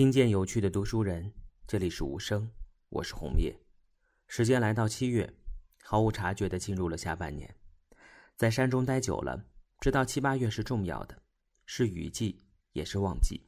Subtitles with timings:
[0.00, 1.30] 听见有趣的读书人，
[1.66, 2.50] 这里是无声，
[2.88, 3.54] 我是红叶。
[4.28, 5.30] 时间来到七月，
[5.82, 7.54] 毫无察觉的进入了下半年。
[8.34, 9.44] 在山中待久了，
[9.78, 11.22] 知道七八月是重要的，
[11.66, 12.42] 是雨季，
[12.72, 13.46] 也是旺季。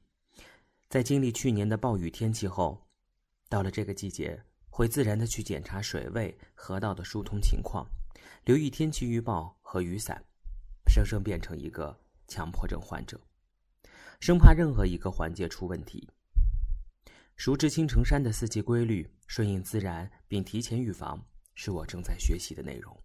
[0.90, 2.86] 在经历去年的暴雨天气后，
[3.48, 4.38] 到了这个季节，
[4.68, 7.88] 会自然的去检查水位、河道的疏通情况，
[8.44, 10.22] 留意天气预报和雨伞，
[10.86, 11.98] 生生变成一个
[12.28, 13.18] 强迫症患者，
[14.20, 16.06] 生怕任何一个环节出问题。
[17.36, 21.20] 熟知青城山的四季规律，顺应自然，并提前预防，
[21.54, 22.96] 是我正在学习的内容。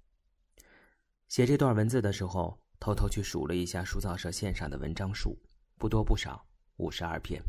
[1.28, 5.38] 写这段文字的时候，偷偷去数了一下书造社线上的文章数，
[5.78, 6.46] 不多不少，
[6.76, 7.42] 五十二篇。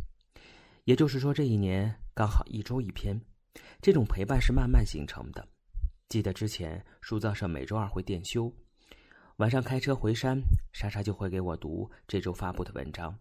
[0.85, 3.21] 也就是说，这一年刚好一周一篇。
[3.83, 5.47] 这种陪伴是慢慢形成的。
[6.09, 8.51] 记得之前书造社每周二会电休，
[9.37, 10.41] 晚上开车回山，
[10.73, 13.19] 莎莎就会给我读这周发布的文章，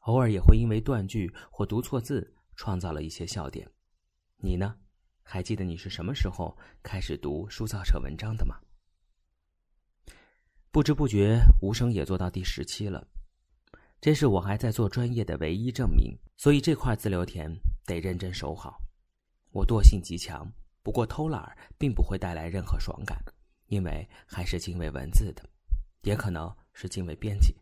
[0.00, 2.34] 偶尔也会因为断句或读错字。
[2.60, 3.66] 创造了一些笑点，
[4.36, 4.76] 你呢？
[5.22, 8.54] 还记得你是什么时候开始读书造社文章的吗？
[10.70, 13.08] 不知不觉，无声也做到第十期了，
[13.98, 16.14] 这是我还在做专业的唯一证明。
[16.36, 17.50] 所以这块自留田
[17.86, 18.78] 得认真守好。
[19.52, 20.46] 我惰性极强，
[20.82, 23.18] 不过偷懒并不会带来任何爽感，
[23.68, 25.42] 因为还是敬畏文字的，
[26.02, 27.56] 也可能是敬畏编辑。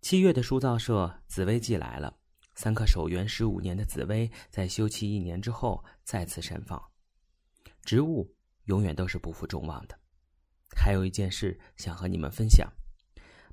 [0.00, 2.16] 七月的书造社紫薇季来了。
[2.56, 6.82] 三颗守园十五年的紫薇，在休憩一年之后再次盛放。
[7.84, 9.96] 植物永远都是不负众望的。
[10.74, 12.66] 还有一件事想和你们分享：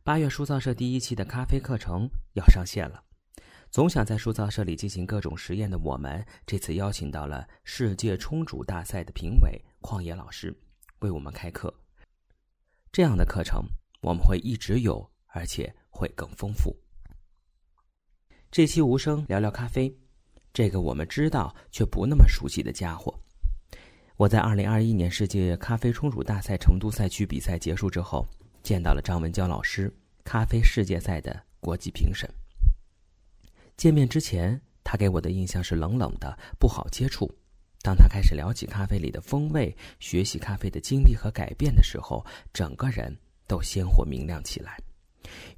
[0.03, 3.03] 八月书造社第一期的咖啡课程要上线了。
[3.69, 10.55] 总想在书造社里进行各种实验的我们，这次邀请到了世界冲煮大赛的评委旷野老师
[10.99, 11.73] 为我们开课。
[12.91, 13.65] 这样的课程
[14.01, 16.75] 我们会一直有，而且会更丰富。
[18.53, 19.91] 这期无声聊聊咖啡，
[20.53, 23.11] 这个我们知道却不那么熟悉的家伙。
[24.15, 28.23] 我在二零二一年世界咖啡冲煮大赛成都赛区比赛结束之后，
[28.61, 29.91] 见到了张文娇老师，
[30.23, 32.29] 咖啡世界赛的国际评审。
[33.75, 37.27] 见面之前，他给我的印象是冷冷的，不好接触。
[37.81, 42.23] 当他开始聊起咖啡里的风味，学习咖啡的经历和改变的时候，
[42.53, 43.17] 整个人
[43.47, 44.77] 都鲜活明亮起来。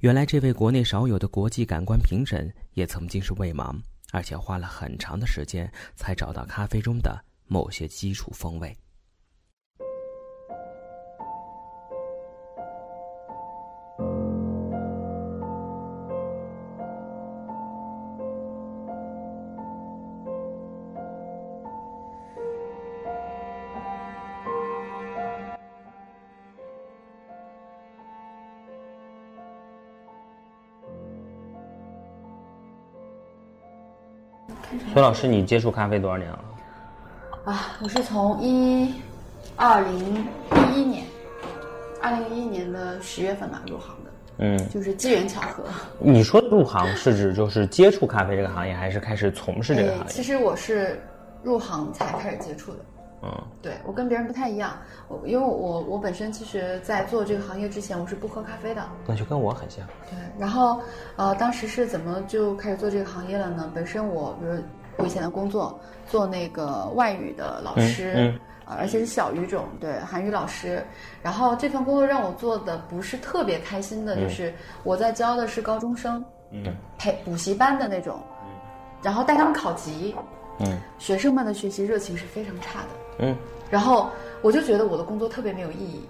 [0.00, 3.74] 原来，这位国内少有的国际感官评审，也曾经是味盲，
[4.12, 8.76] 而且花了很长的时间才找到咖啡中的某些基础风味。
[34.96, 36.38] 崔老师，你接触咖啡多少年了？
[37.44, 38.94] 啊，我是从一
[39.54, 40.26] 二零
[40.72, 41.04] 一一年，
[42.00, 44.10] 二零一一年的十月份吧入行的。
[44.38, 45.64] 嗯，就是机缘巧合。
[46.00, 50.04] 你说入行是指就是接触咖啡这个行业，还是开始从事这个行业？
[50.08, 50.98] 其实我是
[51.42, 52.78] 入行才开始接触的。
[53.22, 53.30] 嗯，
[53.60, 54.78] 对我跟别人不太一样，
[55.08, 58.82] 我因为我我本身其实，在做这个行业之前，我是不喝咖啡的。
[59.06, 59.86] 那就跟我很像。
[60.08, 60.80] 对，然后
[61.16, 63.70] 呃，当时是怎么就开始做这个行业了呢？
[63.74, 64.54] 本身我比如
[64.96, 68.34] 我以前的工作做那个外语的老师，
[68.64, 70.84] 而且是小语种，对韩语老师。
[71.22, 74.52] 然后这份工作让我做的不是特别开心的，就是
[74.82, 78.48] 我在教的是高中生，嗯，陪补习班的那种，嗯，
[79.02, 80.14] 然后带他们考级，
[80.60, 82.88] 嗯，学生们的学习热情是非常差的。
[83.18, 83.36] 嗯，
[83.70, 84.10] 然后
[84.42, 86.08] 我就觉得我的工作特别没有意义，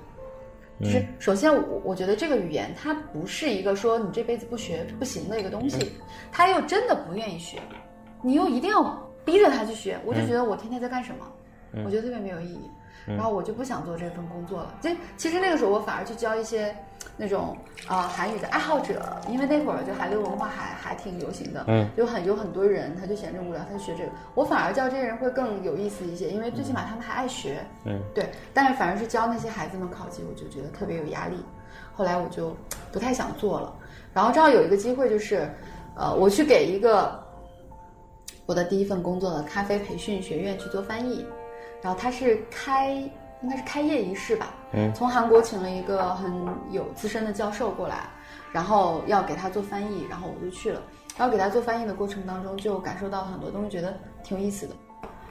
[0.80, 5.92] 就是首先我我觉得这个语言它不是一个说你这辈子不学不行的一个东西，
[6.32, 7.58] 他又真的不愿意学，
[8.26, 8.82] 你又一定要
[9.24, 11.24] 逼着他去学，我就觉得我天天在干什么，
[11.84, 12.68] 我觉得特别没有意义。
[13.06, 14.74] 然后我就不想做这份工作了。
[14.80, 16.74] 这其实那个时候，我反而去教一些
[17.16, 17.56] 那种
[17.86, 19.00] 啊韩语的爱好者，
[19.30, 24.10] 因为那会儿就韩流文化还还挺流行的，嗯，有很有很多人，他就闲着无聊，他就学这个。
[24.34, 28.28] 我反而教这些人会更有意思一些，因为最起码他们还爱学，嗯，对。
[28.52, 31.36] 但是反而是教那些孩子们考级，我就觉得特别有压力。
[31.94, 32.56] 后来我就
[32.90, 33.72] 不太想做了。
[34.12, 35.48] 然后正好有一个机会，就是
[35.94, 37.24] 呃，我去给一个
[38.46, 41.26] 我的第一份工作的咖啡培训学院去做翻译。
[41.82, 42.92] 然后他是开，
[43.42, 44.54] 应该是开业仪式吧。
[44.72, 46.32] 嗯，从韩国请了一个很
[46.70, 48.08] 有资深的教授过来，
[48.50, 50.80] 然后要给他做翻译，然后我就去了。
[51.16, 54.74] 然后给他做翻译的过程当中，就感受到很多东西，觉得挺有意思的，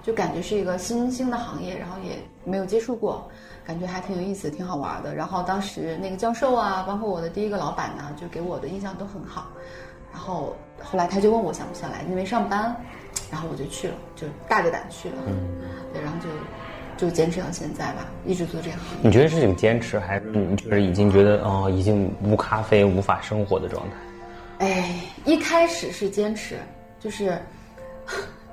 [0.02, 3.30] 就感觉是一个新兴的行业，然后也没有接触过，
[3.66, 5.14] 感觉还挺有意思，挺好玩的。
[5.14, 9.48] 然后当时那个教授啊，包括我的第一个老板呢，就给我的印象都很好。
[10.12, 12.76] 然后后来他就问我想不想来那边上班，
[13.32, 15.16] 然后我就去了，就大着胆去了。
[15.28, 15.36] 嗯，
[15.94, 16.30] 对，然后就
[17.08, 19.00] 就坚持到现在吧，一直做这个行业。
[19.04, 23.96] 你觉得是种坚持，还是你就是已经觉得哦，已经无咖啡无法生活的状态？
[24.66, 24.96] 哎，
[25.26, 26.56] 一开始是坚持，
[27.00, 27.38] 就是，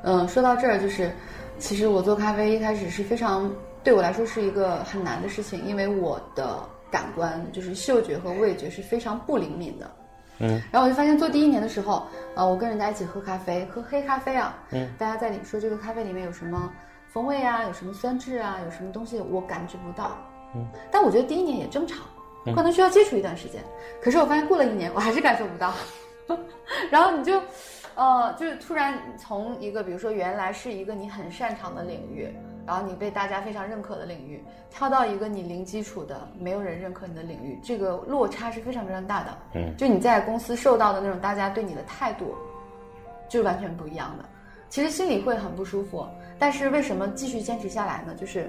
[0.03, 1.13] 嗯， 说到这儿就是，
[1.59, 3.49] 其实我做咖啡一开始是非常
[3.85, 6.59] 对我来说是一个很难的事情，因为我的
[6.91, 9.89] 感官就是嗅觉和味觉是非常不灵敏的。
[10.39, 16.73] 嗯，然后我就发现做第一年的时候，呃，我跟人家一起喝咖啡，喝黑咖啡啊，嗯，大家在里说这个咖啡里面有什么
[17.09, 20.17] 风味啊，有什么酸质啊，有什么东西我感觉不到，
[20.55, 21.99] 嗯，但我觉得第一年也正常，
[22.57, 23.63] 可能需要接触一段时间，
[24.03, 25.73] 可是我发现过了一年我还是感受不到，
[26.91, 27.41] 然后你就，
[27.95, 32.29] 呃，就是突然从一个比如说原来是一个你很擅长的领域。
[32.65, 39.39] 然后你被大家非常认可的领域，跳到一个你零基础的、没有人认可你的领域，这个落差是非常非常大的。
[39.55, 42.35] 嗯，就你在公司受到的那种大家对你的态度，
[43.29, 44.25] 就是完全不一样的。
[44.69, 46.07] 其实心里会很不舒服，
[46.39, 48.15] 但是为什么继续坚持下来呢？
[48.15, 48.49] 就是，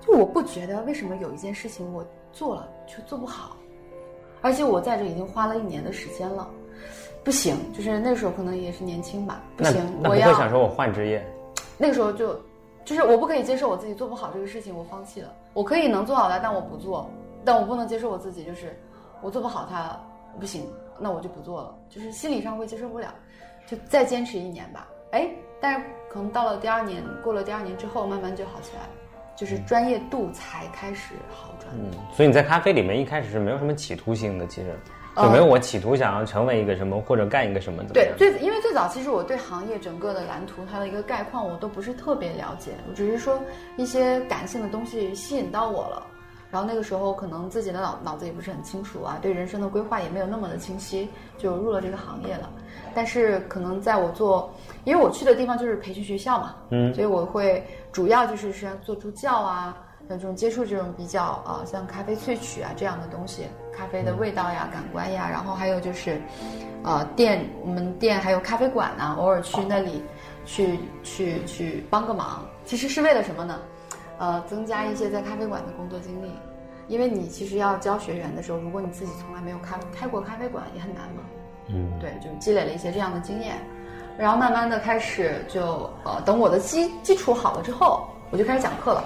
[0.00, 3.56] 就我不觉得为什么有一件事情我做了却做不好，
[4.42, 6.50] 而且我在这已经花了一年的时间了，
[7.22, 11.24] 不行，就是那时候可能也是年轻吧，不行，我要想说我换职业，
[11.78, 12.36] 那个时候就。
[12.88, 15.30] 就是我不可以接受我自己做不好这个事情，我放弃了。
[15.52, 17.06] 我可以能做好它，但我不做。
[17.44, 18.74] 但我不能接受我自己，就是
[19.20, 19.94] 我做不好它，
[20.40, 20.66] 不行，
[20.98, 21.74] 那我就不做了。
[21.90, 23.12] 就是心理上会接受不了，
[23.66, 24.88] 就再坚持一年吧。
[25.10, 25.28] 哎，
[25.60, 28.88] 但是可能到了第二年，过了第二年之后，慢慢就好起来了，
[29.36, 31.70] 就是专业度才开始好转。
[31.74, 34.74] 嗯，所以你在咖啡里面一开始是没有什么企图心的，其实。
[35.22, 37.92] 就没有我企图想要成为一个什么或者干一个什么的。
[37.92, 43.40] 对，最因为最早其实我对行业整个的蓝图它的一个概况我都不是特别了解，我只是说
[43.76, 46.06] 一些感性的东西吸引到我了。
[46.50, 51.06] 然后那个时候可能自己的脑脑子也不是很清楚啊，对人生的规划也没有那么的清晰，
[51.36, 52.48] 就入了这个行业了。
[52.94, 54.50] 但是可能在我做，
[54.84, 57.62] 因为我去的地方就是培训学校嘛，嗯，所以我会
[57.92, 59.76] 主要就是是做助教啊。
[60.08, 66.18] 像这种接触这种比较啊，像咖啡萃取啊这样的东西，咖啡的味道呀、感官呀，然后还有就是，
[66.82, 70.02] 呃，店我们店还有咖啡馆呢，偶尔去那里
[70.46, 73.58] 去去去帮个忙，其实是为了什么呢？
[74.18, 76.32] 呃，增加一些在咖啡馆的工作经历，
[76.88, 81.22] 因为你其实要教学员的时候，如果你自己从来没有开开过咖啡馆，也很难嘛。
[81.66, 83.56] 嗯，对，就积累了一些这样的经验，
[84.16, 89.04] 然后慢慢的开始就呃，等我的基基础好了之后，我就开始讲课了。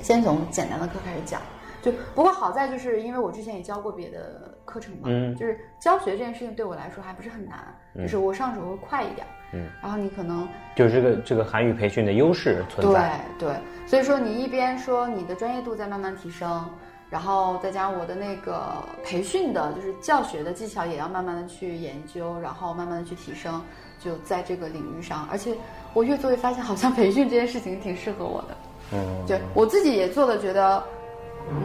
[0.00, 1.40] 先从简单的课开始讲，
[1.82, 5.08] 就不过好在就是因为我之前也教过别的课程嘛，
[5.38, 9.26] 就是教学这件事情对我来说还不是很难，就是我上手会快一点。
[9.52, 13.20] 嗯，然后你可能就是这个这个韩语培训的优势存在。
[13.38, 13.56] 对对，
[13.86, 16.68] 所以说你一边说你的专业度在慢慢提升，
[17.08, 23.62] 然后再加上我的那个培训的，就是教学的技巧也要慢慢的去研究，然后慢慢的去提升，
[24.00, 25.54] 就在这个领域上，而且
[25.94, 28.56] 我越做越发现，好像培训这件事情挺适合我的。
[28.92, 30.82] 嗯，对我自己也做的觉得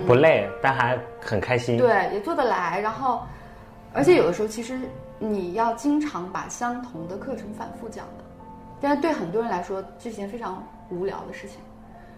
[0.07, 1.77] 不累，但还很开心。
[1.77, 2.79] 对，也做得来。
[2.79, 3.21] 然后，
[3.93, 4.79] 而且有的时候其实
[5.19, 8.23] 你要经常把相同的课程反复讲的，
[8.79, 11.57] 但是对很多人来说，这是件非常无聊的事情。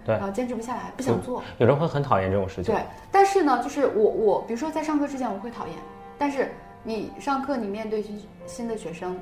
[0.06, 1.42] 对，然后坚持不下来，不想做。
[1.58, 2.74] 有人会很讨厌这种事情。
[2.74, 5.76] 对，但是呢，就是我我，比如说在上课之前我会讨厌，
[6.18, 6.52] 但是
[6.84, 9.18] 你上课你面对新新的学生，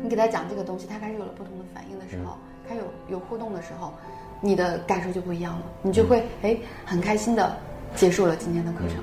[0.00, 2.36] 你给他讲这个东西，他开始有了不同的反应的时候，
[2.68, 3.92] 开始有有互动的时候。
[4.40, 7.56] 你的感受就不一样了，你就会哎很开心的
[7.94, 8.96] 结束了今天的课程，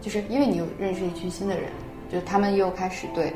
[0.00, 1.70] 就是因为你又认识一群新的人，
[2.10, 3.32] 就是他们又开始对，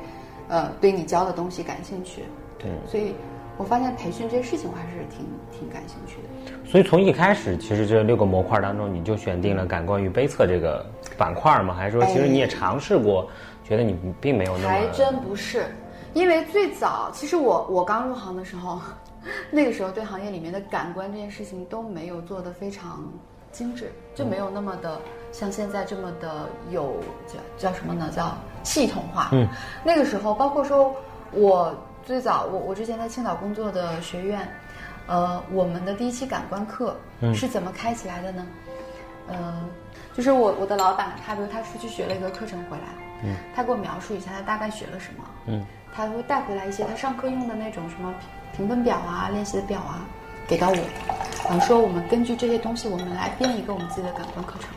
[0.49, 2.25] 呃对你教的东西感兴趣，
[2.59, 3.15] 对，所以
[3.57, 6.69] 我发现培训这些事情我还是挺挺感兴趣的。
[6.69, 10.85] 所以从一开始，其实这六个模块当中，你就选定了感官与杯测这个
[11.17, 11.75] 板块吗？
[11.75, 13.29] 还是说其实你也尝试过，
[13.65, 14.69] 觉得你并没有那么？
[14.69, 15.67] 还真不是，
[16.13, 18.79] 因为最早其实我我刚入行的时候。
[19.51, 23.05] 那个时候对行业里面的感官这件事情都没有做得非常
[23.53, 25.01] 精致，就没有那么的
[25.33, 26.97] 像现在这么的有
[27.27, 28.11] 叫叫什么呢？
[28.15, 29.29] 叫系统化。
[29.33, 29.47] 嗯，
[29.85, 30.95] 那个时候包括说，
[31.33, 31.75] 我
[32.05, 34.49] 最早我我之前在青岛工作的学院，
[35.07, 36.97] 呃，我们的第一期感官课
[37.35, 38.47] 是怎么开起来的呢？
[39.29, 39.69] 嗯，
[40.15, 42.85] 就是我我的老板他比如他出去学了一个课程回来，
[43.25, 48.15] 嗯，他给我描述一下他大概学了什么，嗯，他会带回来一些他上课用的那种什么。
[48.57, 50.07] 评分表啊，练习的表啊，
[50.47, 50.77] 给到我，
[51.49, 54.69] 然后说我们根据这些东西，我们来编一个我们自己的感官课程。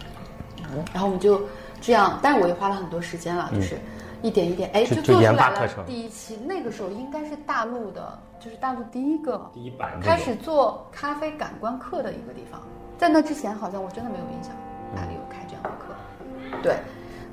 [0.92, 1.40] 然后我们就
[1.80, 3.78] 这样，但是我也花了很多时间了，就是
[4.24, 6.36] 一点一点，哎，就做出来了第一期。
[6.48, 12.60] 那个时候应该是大陆的，就是大陆第一个第一版开始做咖啡感官课的一个地方。
[12.98, 14.52] 在那之前，好像我真的没有印象
[14.96, 15.94] 哪里有开这样的课。
[16.64, 16.76] 对，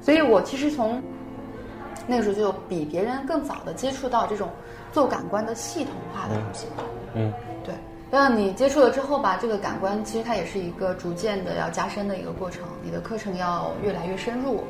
[0.02, 1.02] 所以我其实从
[2.06, 4.50] 那个时候就比别人更早的接触到这种
[4.92, 6.66] 做感官的系统化的东西。
[7.14, 7.32] 嗯，
[7.64, 7.75] 对。
[8.11, 12.64] 让你接触了之后吧，这个感官其实它也是一个逐渐的要加深的一个过程。
[12.82, 14.64] 你的课程要越来越深入，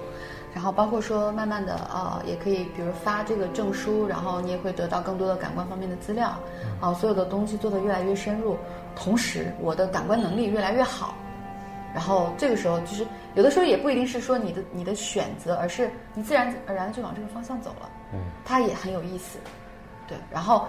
[0.52, 6.38] 然后包括说慢慢的呃，也可以比如发这个证书，然后你也会得到更多的感官方面的资料，
[6.82, 8.58] 啊，所有的东西做得越来越深入，
[8.94, 11.14] 同时我的感官能力越来越好。
[11.94, 17.88] 然后这个时候就是有的时候也不一定是说你的你的选择，而是你自然而然就往这个方向走了。
[18.12, 19.38] 嗯，它也很有意思，
[20.10, 20.68] 对，然后。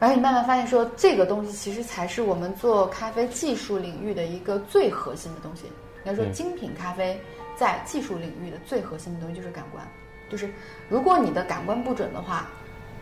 [0.00, 5.66] 而且你慢慢发现，说这个东西其实才是我们做咖啡技术领域的一个最核心的东西。
[5.66, 7.22] 应该说，精品咖啡
[7.54, 9.86] 在技术领域的最核心的东西就是感官。
[10.28, 10.52] 就是
[10.88, 12.48] 如果你的感官不准的话，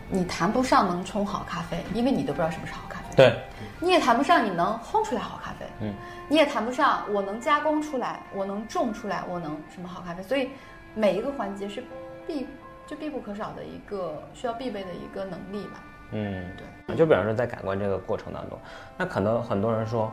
[0.09, 3.15] 你谈不上能冲好咖啡，因为你都不知道什么是好咖啡。
[3.15, 3.35] 对，
[3.79, 5.65] 你也谈不上你能烘出来好咖啡。
[5.79, 5.95] 嗯，
[6.29, 10.21] 你也谈不上我能加工出来，我能种出来，我能什么好咖啡。
[10.21, 10.47] 所以
[10.93, 11.83] 每一个环节是
[12.27, 12.45] 必
[12.91, 15.81] 就必不可少的一个需要必备的一个能力吧。
[16.11, 16.43] 嗯，
[16.85, 18.59] 对，就比方说在感官这个过程当中，
[18.97, 20.11] 那可能很多人说，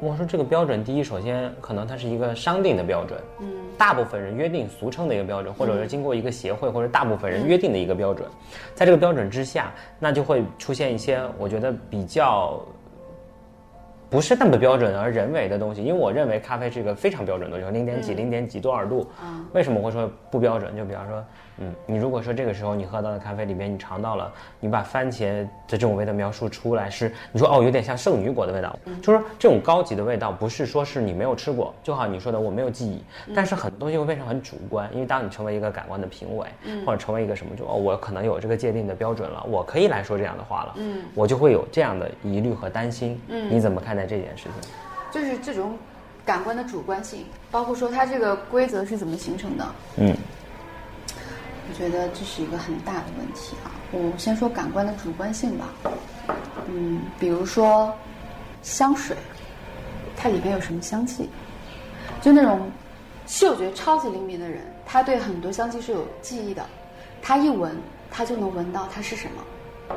[0.00, 3.46] 我说这个标准，第一，首先可能它是一个商定的标准，嗯，
[3.78, 8.28] 大部分人约定俗称的一个标准，或者是经过一个协会或者大部分人约定的一个标准，
[8.74, 12.60] 在这个标准之下，那就会出现一些我觉得比较
[14.10, 19.08] 不是那么标准而人为的东西，因为我认为咖啡是一个非常标准的东西，零点几零点几多少度，
[19.52, 20.76] 为什么会说不标准？
[20.76, 21.24] 就比方说。
[21.58, 33.02] 嗯，你如果说这个时候你喝到的咖啡里面，你尝到了，你把番茄的这种味道描述出来，是你说哦，有点像圣女果的味道，就是说这种高级的味道，不是说是你没有吃过，就好你说的我没有记忆，
[33.34, 36.46] 但是很多东西会变成很主观，因为当你成为一个感官的评委，
[36.86, 44.70] 或者成为一个什么，就哦，我可能有这个界定的标准了，我可以来说这样的话了，嗯，我就会有这样的疑虑和担心，嗯，你怎么看待这件事情？
[45.10, 45.76] 就是这种
[46.24, 49.64] 感官的主观性，包括说它这个规则是怎么形成的，
[49.98, 50.16] 嗯。
[51.68, 53.70] 我觉得这是一个很大的问题啊！
[53.92, 55.68] 我先说感官的主观性吧。
[56.66, 57.92] 嗯，比如说
[58.62, 59.16] 香水，
[60.16, 61.28] 它里面有什么香气？
[62.20, 62.70] 就那种
[63.26, 66.64] 嗅觉超级灵敏的人，他对很多香气是有记忆的。
[67.22, 67.76] 他一闻，
[68.10, 69.96] 他就能闻到它是什么，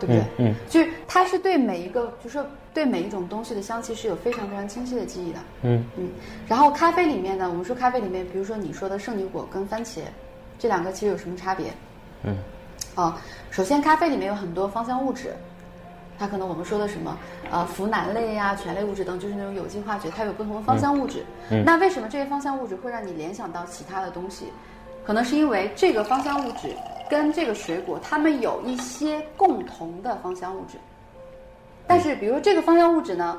[0.00, 0.24] 对不对？
[0.38, 0.54] 嗯。
[0.68, 2.44] 就是他是对每一个，就说
[2.74, 5.38] 对每一种东西的香气是有非常非常清晰的记忆的。
[5.62, 6.10] 嗯嗯。
[6.48, 10.00] 然后咖啡里面呢，我们说咖啡里面，比如说你说的圣女果跟番茄。
[10.58, 11.72] 这两个其实有什么差别？
[12.22, 12.36] 嗯，
[12.94, 13.20] 啊，
[13.50, 15.34] 首先咖啡里面有很多芳香物质，
[16.18, 17.16] 它可能我们说的什么
[17.50, 21.24] 呃呋喃类呀、醛类物质等，就是那种有机化学，它有不同的芳香物质。
[21.50, 24.52] 嗯，那为什么这些芳香物质会让你联想到其他的东西？
[25.04, 26.74] 可能是因为这个芳香物质
[27.08, 30.76] 跟这个水果它们有一些共同的芳香物质。
[31.86, 33.38] 但是，比如这个芳香物质呢，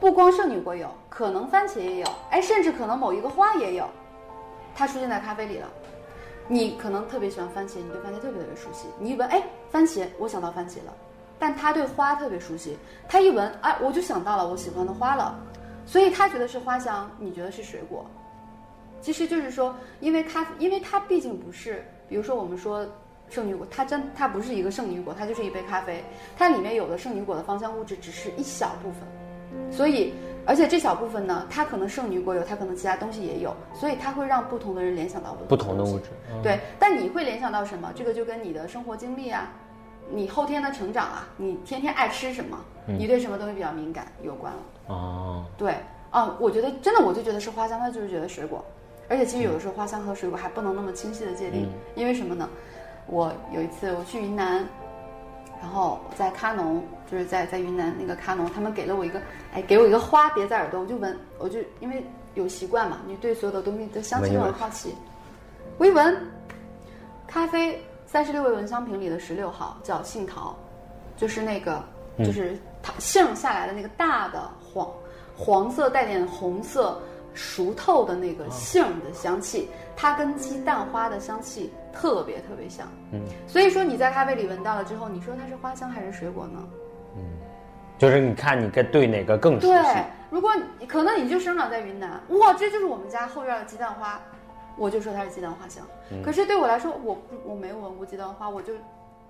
[0.00, 3.86] 不光圣女果有，可能番茄也有，哎，甚至可能某一个花也有，
[4.74, 5.68] 它出现在咖啡里了。
[6.46, 8.86] 你可能特别喜欢番茄，你对番茄特别特别熟悉。
[8.98, 10.94] 你一闻，哎，番茄，我想到番茄了。
[11.38, 12.76] 但他对花特别熟悉，
[13.08, 15.38] 他一闻，哎，我就想到了我喜欢的花了。
[15.86, 18.04] 所以他觉得是花香，你觉得是水果。
[19.00, 22.86] 其实就是说，因为它，因为它毕竟不是，比如说我们说
[23.30, 26.04] 圣女果，它真它不是一个圣女果，它就是一杯咖啡，
[26.36, 30.12] 它里面有的圣女果的芳香物质只是一小部分，所以。
[30.46, 36.10] 而且这小部分呢，它可能剩女果有，它可能其他东西也有，所以它会让不同的人联想到不同的物质。
[36.42, 37.90] 对，但你会联想到什么？
[37.94, 39.50] 这个就跟你的生活经历啊，
[40.10, 44.58] 你后天的成长啊，你天天爱吃什么，你对什么东西比较敏感有关了。
[44.88, 45.76] 哦，对，
[46.10, 48.62] 啊，我觉得真的，我就觉得是花香，他就是觉得水果。
[49.08, 52.48] 而且其实有的时候花香和水果还不能那么清晰的界定，因为什么呢？
[53.06, 54.66] 我有一次我去云南。
[55.64, 59.18] 然后在喀农，就是在在云南那个喀农，他们给了我一个，
[59.54, 62.04] 哎，给我一个花别在耳朵，我就闻，我就因为
[62.34, 64.94] 有习惯嘛，你对所有的东西的香气都很好奇。
[65.78, 66.14] 我一闻，
[67.26, 70.54] 咖啡三十六味闻香瓶里的十六号叫杏桃，
[71.16, 71.82] 就是那个
[72.18, 74.86] 就是它杏下来的那个大的黄
[75.34, 77.00] 黄色带点红色。
[77.36, 82.86] 熟透的那个杏的香气，它跟鸡蛋花的香气特别特别像。
[83.12, 86.58] 嗯，所以说你在咖啡里闻到了之后，你说它是花香还是水果呢？
[87.16, 87.22] 嗯，
[87.96, 89.72] 就是你看你该对哪个更熟悉。
[89.72, 90.50] 对，如果
[90.88, 94.20] 可能你就生长在云南，哇，这就是我们家后院的鸡蛋花，
[94.76, 95.86] 我就说它是鸡蛋花香。
[96.22, 98.72] 可是对我来说，我我没有闻过鸡蛋花，我就。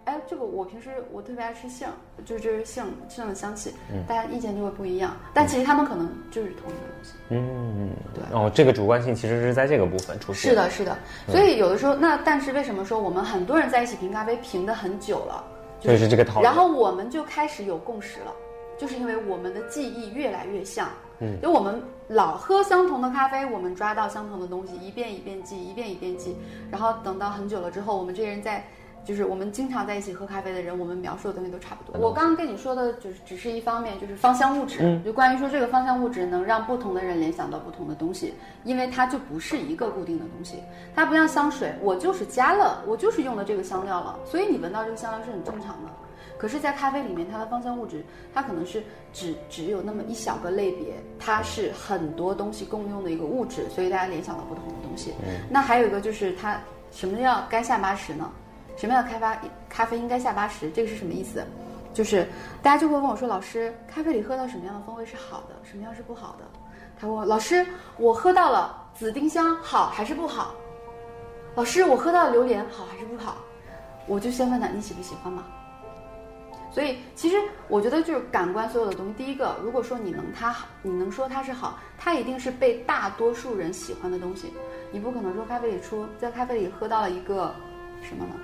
[0.05, 1.89] 哎，这个我平时我特别爱吃杏，
[2.27, 3.73] 就是这是杏杏的香气，
[4.07, 5.17] 大家意见就会不一样。
[5.33, 7.13] 但其实他们可能就是同一个东西。
[7.31, 8.23] 嗯，对。
[8.39, 10.51] 哦，这个主观性其实是在这个部分出现。
[10.51, 10.95] 是的，是的。
[11.27, 15.43] 所以有的时候，那但是为什么说我们很多人在一起评咖啡评的很久了？
[15.81, 16.45] 就是这个套路。
[16.45, 18.33] 然后我们就开始有共识了，
[18.77, 26.37] 就是因为我们的记忆越来越像，嗯，就我们老喝相同的咖啡，我们抓到相同的东西，一遍一遍记，一遍一遍记，
[26.71, 28.63] 然后等到很久了之后，我们这些人在。
[29.05, 32.01] 就是我们经常在一起喝咖啡的人，我们描述的东西都差不多。
[32.01, 35.01] 我刚刚跟你说的，就是只是一方面，就是芳香物质。
[35.05, 38.35] 就关于说这个芳香物质能让不同的人联想到不同的东西，
[38.65, 40.59] 因为它就不是一个固定的东西。
[40.95, 45.91] 它不像香水，我就是加了，我就是用了这个香料了，所以你闻到这个香料是很正常的。
[46.37, 48.83] 可是，在咖啡里面，它的芳香物质，它可能是
[49.13, 55.15] 只只有那么一小个类别，它是很多东西共用的一个物质，所以大家联想到不同的东西。
[55.49, 58.31] 那还有一个就是它什么叫该下八十呢？
[58.77, 59.37] 什么样的开发
[59.69, 60.71] 咖啡应该下八十？
[60.71, 61.45] 这个是什么意思？
[61.93, 62.27] 就是
[62.61, 66.45] 大家就会问我说：“老师，咖啡里喝到什么样的风味是好的，什么样是不好的？”
[66.99, 67.65] 他问我：“老师，
[67.97, 70.55] 我喝到了紫丁香，好还是不好？”
[71.55, 73.37] 老师，我喝到了榴莲，好还是不好？
[74.09, 75.45] 我就先问他：“你喜不喜欢嘛？”
[76.73, 77.37] 所以其实
[77.69, 84.53] 我觉得就是感官所有的东西，第一个，如果说你能它好，你能说它是好，它一定是被大多数人喜欢的东西。
[84.91, 87.55] 你不可能说咖啡里出在咖啡里喝到了一个
[88.03, 88.35] 什么呢？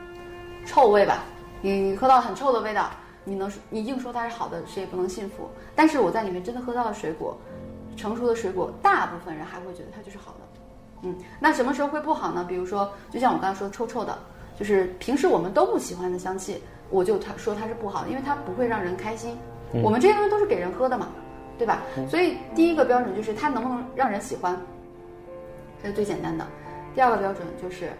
[0.66, 1.24] 臭味吧，
[1.60, 2.90] 你喝到很臭的味道，
[3.24, 5.50] 你能你硬说它是好的，谁也不能信服。
[5.74, 7.36] 但是我在里面真的喝到了水果，
[7.96, 10.38] 成熟的水果，大部分人还会觉得它就是好的。
[11.02, 12.44] 嗯，那什么时候会不好呢？
[12.48, 14.16] 比如说，就像我刚才说臭臭的，
[14.58, 19.36] 就是平时我们都不喜欢的香气，我就他说它是不好的，因为它不会让人开心。
[19.82, 21.08] 我们这些东西都是给人喝的嘛，
[21.56, 21.82] 对吧？
[22.08, 24.60] 所以第一个标准就是它能不能让人喜欢，
[25.82, 26.46] 这是最简单的。
[26.94, 27.92] 第二个标准就是，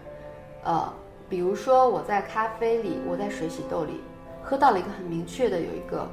[0.65, 0.93] 呃。
[1.31, 4.01] 比如说我在咖啡里，我在水洗豆里
[4.43, 6.11] 喝到了一个很明确的有一个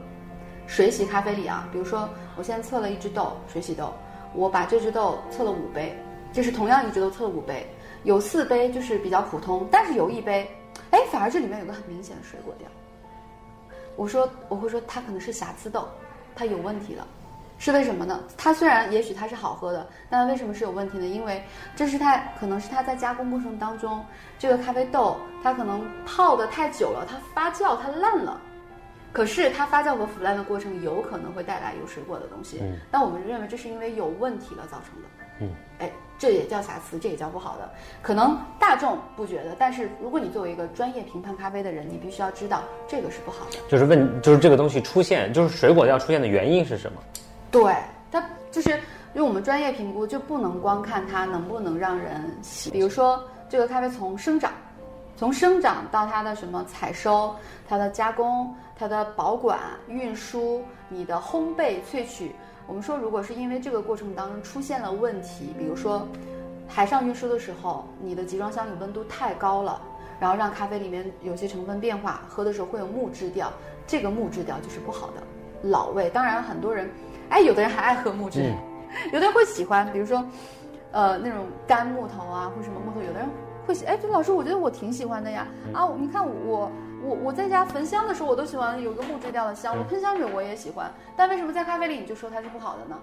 [0.67, 1.67] 水洗咖啡里啊。
[1.71, 3.91] 比如说我现在测了一只豆，水洗豆，
[4.35, 5.97] 我把这只豆测了五杯，
[6.31, 7.67] 这是同样一只豆测了五杯，
[8.03, 10.47] 有四杯就是比较普通，但是有一杯，
[10.91, 12.69] 哎，反而这里面有个很明显的水果调。
[13.95, 15.87] 我说我会说它可能是瑕疵豆，
[16.35, 17.07] 它有问题了。
[17.57, 18.23] 是为什么呢？
[18.37, 21.05] 它虽然也许它是好喝的，但为什么是有问题呢？
[21.05, 21.43] 因为
[21.75, 24.03] 这是它可能是它在加工过程当中，
[24.37, 28.39] 这个咖啡豆它可能泡的太久了，它发酵它烂了。
[29.11, 32.59] 可是它发酵和腐烂的过程有可能会带来有水果的东西。
[32.61, 32.77] 嗯。
[32.91, 35.07] 但我们认为这是因为有问题了造成的。
[35.39, 35.49] 嗯。
[35.79, 37.67] 哎，这也叫瑕疵，这也叫不好的。
[38.03, 43.57] 可能大众不觉得，但是如果你作为一个专业评判咖啡的人，你必须要知道这个是不好的。
[43.67, 47.01] 就是问，就是这个东西出现，就是水果要出现的原因是什么？
[47.51, 47.75] 对
[48.11, 54.51] 它就是，因为我们专业评估就不能光看它能不能让人喜，比如说这个咖啡从生长，
[55.15, 57.35] 从生长到它的什么采收、
[57.67, 62.33] 它的加工、它的保管、运输、你的烘焙、萃取，
[62.65, 66.07] 我们说如果是因为这个过程当中出现了问题，比如说
[66.67, 69.81] 海上运输的时候，你的集装箱里温度太高了，
[70.19, 73.51] 然后让咖啡里面有些成分变化，喝的时候会有木质调，
[73.85, 75.23] 这个木质调就是不好的
[75.61, 76.09] 老味。
[76.09, 76.89] 当然很多人。
[77.29, 78.53] 哎，有的人还爱喝木质，
[79.11, 80.23] 有的人会喜欢，比如说，
[80.91, 83.29] 呃，那种干木头啊，或什么木头，有的人
[83.65, 83.85] 会喜。
[83.85, 85.47] 哎，老师，我觉得我挺喜欢的呀。
[85.73, 86.71] 啊，你看我
[87.03, 89.77] 我我在家焚香的时候，我都喜欢有一个木质调的香。
[89.77, 92.97] 我喷香水我也喜欢，但为什么在咖啡里你就说它是不好的呢？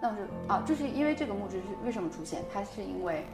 [0.00, 0.20] 那我就
[0.52, 2.42] 啊，就是因为这个木质是为什么出现？
[2.52, 3.24] 它是因为，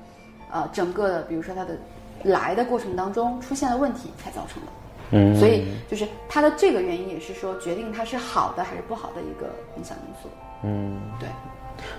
[0.50, 1.76] 呃，整个的，比如说它的
[2.24, 4.68] 来的过程当中出现了问题才造成的。
[5.10, 10.28] 嗯，所以就是它的这个原因也是说决定它是好的还是不好的一个影响因素。
[10.64, 11.28] 嗯，对。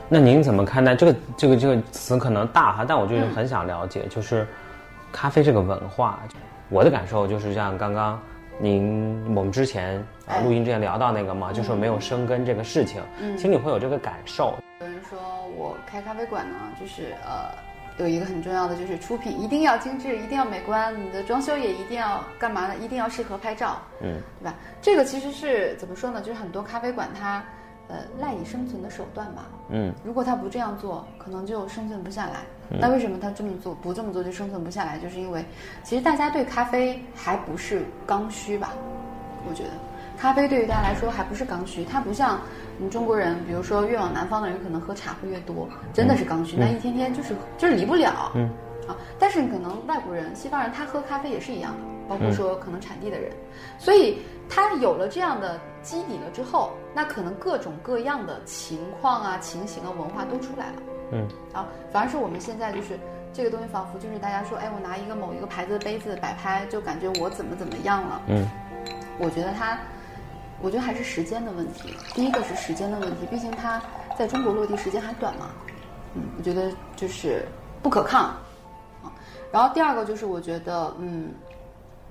[0.10, 4.48] 那您怎么看待这个这个这个词可能大哈，但我就是很想了解，就是
[5.12, 6.20] 咖啡这个文化。
[6.70, 8.20] 我的感受就是像刚刚
[8.60, 14.56] 您我们之前啊录音之前聊到那个嘛，就是没有生根这个事情，嗯心里会有这个感受。
[14.82, 15.17] 有人说
[15.56, 17.67] 我开咖啡馆呢，就是呃。
[17.98, 22.76] 有一个很重要的就是出品一定要精致，一定要美观，你的装修也一定要干嘛呢？
[22.78, 24.56] 一定要适合拍照，嗯，对吧？
[24.82, 26.22] 这个其实是怎么说呢？
[26.22, 27.44] 就是很多咖啡馆它，
[27.88, 32.42] 呃，赖以生存的手段吧，嗯，如果它不这样做，可能就生存不下来。
[32.70, 35.00] 那为什么它这么做不这么做就生存不下来？
[35.00, 35.44] 就是因为
[35.84, 38.74] 其实大家对咖啡还不是刚需吧？
[39.50, 39.70] 我觉得
[40.20, 42.40] 咖啡对于大家来说还不是刚需，它不像。
[42.78, 46.56] 我们中国人，比如说越往南方的人，可能喝茶会越多，真的是刚需。
[46.56, 48.48] 那一天天就是就是离不了，嗯，
[48.88, 48.96] 啊。
[49.18, 53.32] 但是可能外国人、西方人他喝咖啡也是一样的，包括说可能产地的人，
[53.80, 60.74] 所以他有了这样的基底了之后，那可能各种各样的情况啊、情形啊、文化都出来了，
[61.13, 61.66] 嗯，啊。
[61.92, 63.00] 反而是我们现在就是
[63.34, 68.48] 这个东西，仿佛就是大家说，哎，我拿一个某一个牌子的杯子摆拍，就感觉我怎么怎么样了，嗯。
[69.18, 69.80] 我觉得他。
[70.62, 71.93] 我觉得还是时间的问题。
[72.13, 73.82] 第一个是时间的问题，毕竟它
[74.17, 75.52] 在中国落地时间还短嘛。
[76.15, 77.46] 嗯，我觉得就是
[77.84, 78.24] 不可抗。
[79.04, 79.13] 啊，
[79.52, 81.32] 然后第二个就是我觉得，嗯，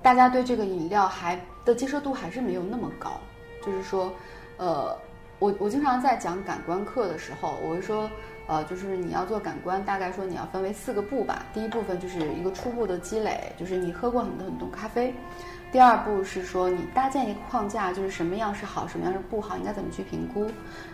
[0.01, 3.19] 大家对这个饮料还的接受度还是没有那么高。
[3.65, 4.11] 就是说，
[4.57, 4.97] 呃，
[5.39, 8.09] 我我经常在讲感官课的时候，我会说，
[8.47, 11.45] 呃，就是你要做感官，大概说你要分为四个步吧。
[11.53, 15.13] 第一部分就是一个初步的积累，就是你喝过很多很多咖啡。
[15.69, 20.49] 第二步是说你搭建一个框架，就是什么样是好，什么样是不好，应该怎么去评估。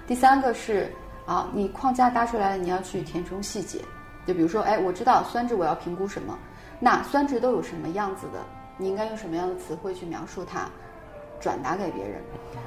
[0.07, 0.91] 第三个是
[1.27, 3.79] 啊，你框架搭出来了，你要去填充细节。
[4.25, 6.39] 就比如说，哎，我知道酸质我要评估什么，
[6.79, 8.39] 那酸质都有什么样子的，
[8.77, 10.67] 你应该用什么样的词汇去描述它，
[11.39, 12.19] 转达给别人。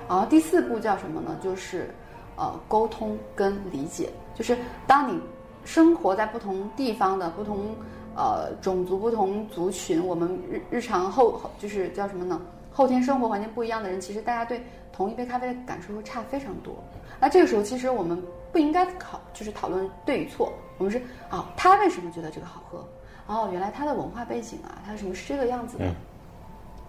[0.08, 1.36] 然后第四步叫什么呢？
[1.42, 1.92] 就是
[2.36, 4.08] 呃沟通跟理解。
[4.34, 5.20] 就是当你
[5.64, 7.74] 生活在不同地方的不同。
[8.18, 12.40] 呃，种族不同族群，我们日日常后就是叫什么呢？
[12.72, 16.74] 后天生活环境不一样的人，其实大家对同一杯咖啡的感受会差非常多。
[17.20, 18.18] 那这个时候，其实我们
[18.50, 20.50] 不应该考，就是讨论对与错。
[20.78, 22.88] 我们是啊，他为什么觉得这个好喝？
[23.26, 25.84] 哦，原来他的文化背景啊，他为什么是这个样子的？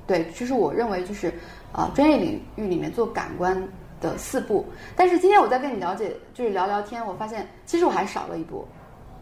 [0.07, 1.33] 对，其实我认为就是
[1.73, 3.61] 啊，专业领域里面做感官
[4.01, 4.65] 的四步。
[4.95, 8.67] 但是今天我在跟你了解，就是聊聊天，我发现其实我还少了一步，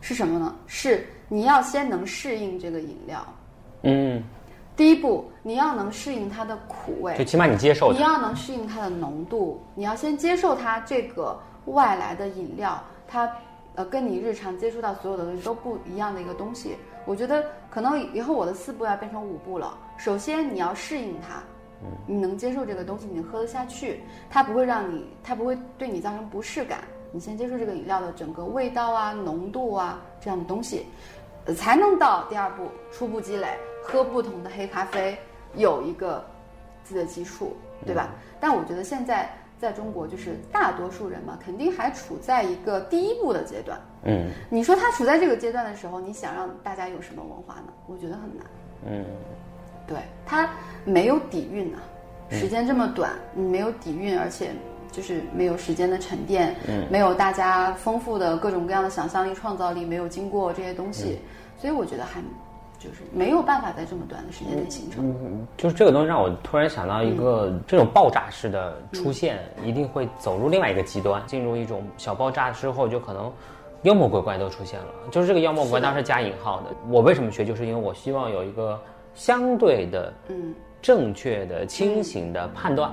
[0.01, 0.55] 是什么呢？
[0.67, 1.05] 是。
[1.27, 3.25] 你要先能适应这个饮料，
[3.81, 4.21] 嗯，
[4.75, 7.91] 第一步你要能适应它的苦味，就起码你接受。
[7.91, 11.35] 你要能适应它的浓度，你要先接受它这个
[11.65, 13.27] 外来的饮料，它
[13.73, 16.75] 呃跟你日常接触到所有的东西都不一样的一个东西。
[17.05, 19.75] 我觉得可能以后我的四步要变成五步了。
[19.97, 21.41] 首先你要适应它，
[22.07, 26.79] 你能接受这个东西，你能喝得下去，它不会让你，它不会对你造成不适感。
[27.11, 30.85] 你先接受这个饮料的整个味道啊、浓度啊这样的东西。
[31.55, 35.15] 才能到第二步，初步积累，喝不同的黑咖啡，
[35.53, 36.25] 有一个
[36.83, 38.09] 自己的基础，对吧？
[38.39, 43.79] 但我觉得现在在中国，就是大多数人嘛，肯定还处在一个第一步的阶段。
[44.05, 47.67] 嗯，你说他处在这个阶段的时候，你想让大家有什么文化呢？
[47.85, 48.45] 我觉得很难。
[48.87, 49.05] 嗯，
[49.87, 50.49] 对他
[50.83, 51.79] 没有底蕴啊，
[52.31, 54.51] 时间这么短，你没有底蕴，而且。
[54.91, 61.19] 就是没有时间的沉淀，嗯，没有大家丰富的各种各样的想象力、创造力，没有经过这些东西，
[61.57, 62.21] 所以我觉得还
[62.79, 65.05] 就是没有办法在这么短的时间内形成。
[65.05, 73.29] 嗯，就是这个东西让我突然想到一个，这种爆炸式的出现一定会走入另外一个极端，进入一种小爆炸之后，就可能
[73.81, 74.85] 妖魔鬼怪都出现了。
[75.11, 76.67] 就是这个妖魔鬼怪当时加引号的。
[76.87, 77.43] 我为什么学？
[77.43, 78.79] 就是因为我希望有一个
[79.15, 82.91] 相对的、嗯，正确的、清醒的判断。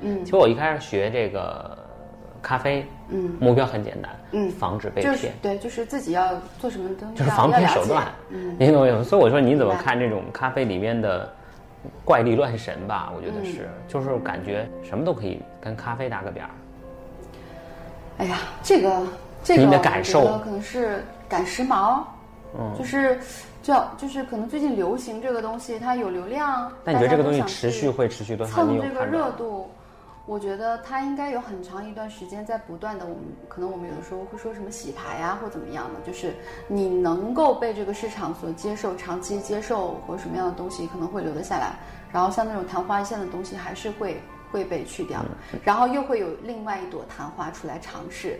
[0.00, 1.76] 嗯，其实我一开始学这个
[2.40, 9.04] 咖啡，嗯，目标很简单，嗯，防止被骗，对，就是自己要做什么东西，就是防骗手段，嗯，你懂我意思？
[9.04, 11.32] 所以我说你怎么看这种咖啡里面的
[12.04, 13.12] 怪力乱神吧？
[13.16, 16.50] 我觉得是，就是感觉什么都可以跟咖啡搭个边儿。
[18.18, 19.02] 哎呀，这个
[19.42, 20.38] 这个，你的感受。
[20.38, 22.02] 可能是赶时髦，
[22.58, 23.18] 嗯，就是。
[23.64, 26.70] 叫就是可能最近流行这个东西，它有流量。
[26.84, 28.66] 那你觉得这个东西持续会持续多长？
[28.66, 29.70] 蹭这个热度，
[30.26, 33.06] 我觉得它应该有很长一段时间在不断的。
[33.06, 36.34] 我们可能我们有的时候会说什么洗牌啊，或怎么样的，就是
[36.68, 41.72] 你能够被这个市场所接受、长期接受或什么样的东西可能会留得下来。
[42.12, 44.20] 然后像那种昙花一现的东西还是会
[44.52, 45.24] 会被去掉，
[45.62, 48.38] 然后又会有另外一朵昙花出来尝试，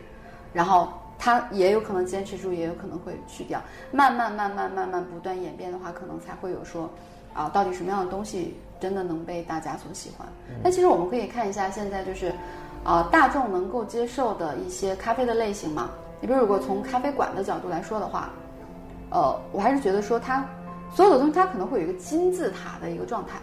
[0.52, 0.92] 然后。
[1.18, 3.61] 它也有可能坚持住，也有可能会去掉。
[3.92, 6.90] 慢慢、慢慢、慢慢不断演变的话，可能才会有说，
[7.33, 10.27] 啊，到底什么样的东西真的能被大家所喜欢？
[10.62, 12.33] 那其实我们可以看一下现在就是，
[12.85, 15.90] 啊，大众能够接受的一些咖啡的类型嘛。
[16.20, 18.31] 你比如如果从咖啡馆的角度来说的话，
[19.11, 20.44] 呃，我还是觉得说它
[20.92, 23.38] 所有的东西它可能会有一个金字塔的一个状态，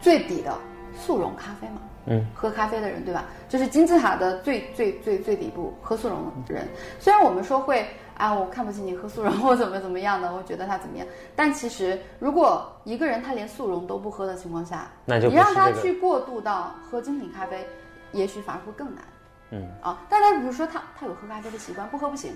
[0.00, 0.52] 最底的
[0.98, 1.80] 速溶咖啡嘛。
[2.06, 3.24] 嗯，喝咖啡的人对吧？
[3.48, 6.68] 就是金字塔的最最最最底部喝速溶的人。
[6.98, 7.86] 虽然我们说会
[8.16, 11.06] 啊，我看不起你喝速溶我怎么怎么样的，我觉得他怎么样。
[11.34, 17.66] 但其实，如果一个人他连速溶都不喝的情况下，那就你让他去过渡到喝精品咖啡，
[18.12, 19.04] 也许反而会更难。
[19.50, 22.32] 嗯啊，但他比如说他他有喝咖啡的习惯，不喝不行，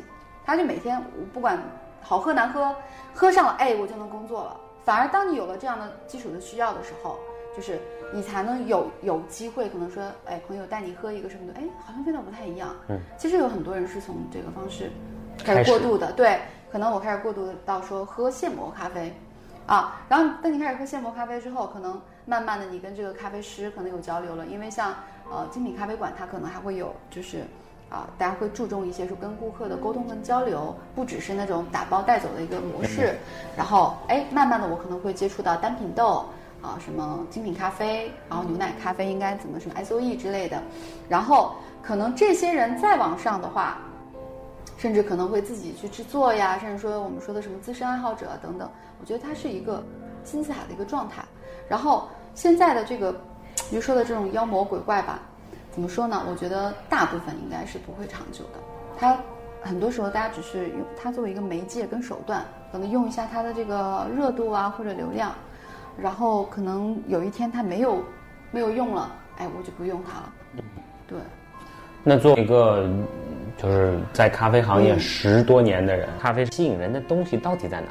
[0.47, 0.99] 他就每天
[1.33, 1.63] 不管
[2.01, 2.75] 好喝难喝，
[3.13, 4.57] 喝上了哎我就能工作了。
[4.85, 7.19] 反而当你有了这样的基础的需要的时候。
[7.57, 12.75] 就是你才能有有机会，可能说，哎，朋友带你喝一个什么的，哎，好像味道不太一样。
[12.89, 14.91] 嗯，其实有很多人是从这个方式
[15.45, 16.11] 开始过渡的。
[16.13, 16.41] 对，
[16.73, 19.13] 可能我开始过渡到说喝现磨咖啡，
[19.67, 24.95] 啊，然后当你开始喝现磨咖啡之后，可能慢慢的你跟这个咖啡师可能有交流了，因为像
[25.31, 27.45] 呃精品咖啡馆，它可能还会有就是
[27.91, 33.15] 啊，大家会注重一些说跟顾客的沟通跟交流，不只是那种打包带走的一个模式。
[33.55, 36.25] 然后哎，慢慢的我可能会接触到单品豆。
[36.61, 40.63] 啊，什么精品咖啡，然后牛奶咖啡应该怎么什么 S O E 之类的，
[41.09, 43.79] 然后可能这些人再往上的话，
[44.77, 48.69] 甚至可能会自己去制作呀，甚至说我们说的什么资深爱好者等等，
[49.01, 49.83] 我觉得它是一个
[50.25, 51.23] 金字塔的一个状态。
[51.69, 53.13] 然后现在的这个，
[53.71, 55.21] 比如说的这种妖魔鬼怪吧，
[55.71, 56.23] 怎么说呢？
[56.29, 58.59] 我觉得大部分应该是不会长久的。
[58.99, 59.17] 它
[59.63, 65.33] 很多时候大家只是用它作为一个媒介跟手段，可能用一下它的这个热度啊或者流量，
[66.01, 68.03] 然后可能有一天它没有
[68.51, 70.33] 没有用了，哎，我就不用它了。
[71.07, 71.19] 对。
[72.05, 72.89] 那作为一个
[73.57, 77.89] 就是在咖啡行业十多年的人，咖啡吸引人的东西到底在哪？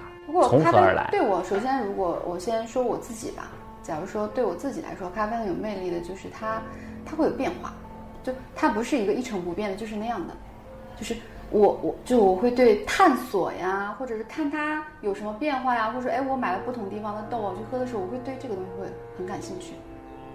[0.50, 1.08] 从何而来？
[1.12, 3.50] 对我，首先如果我先说我自己吧。
[3.82, 6.62] 假如说对我自己来说，咖啡很有魅力的，就是它，
[7.06, 7.74] 它会有变化，
[8.22, 10.34] 就它不是一个一成不变的，就是那样的，
[10.98, 11.16] 就是
[11.52, 19.74] 我我就我会对探索呀，或者是看它有什么变化呀，或者说哎我买了不同地方的豆，我去喝的时候，我会对这个东西会很感兴趣，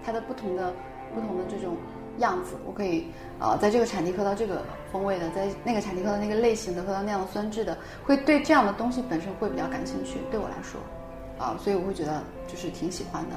[0.05, 0.73] 它的不同的
[1.13, 1.75] 不同的这种
[2.17, 3.07] 样子，我可以
[3.39, 10.79] 呃在这个产地喝到这个风味的，在那个产地喝到那个类型的，喝到那样的酸质的，会对这样的东西本身会比较感兴趣，对我来说。
[11.39, 13.35] 啊，所以我会觉得就是挺喜欢的，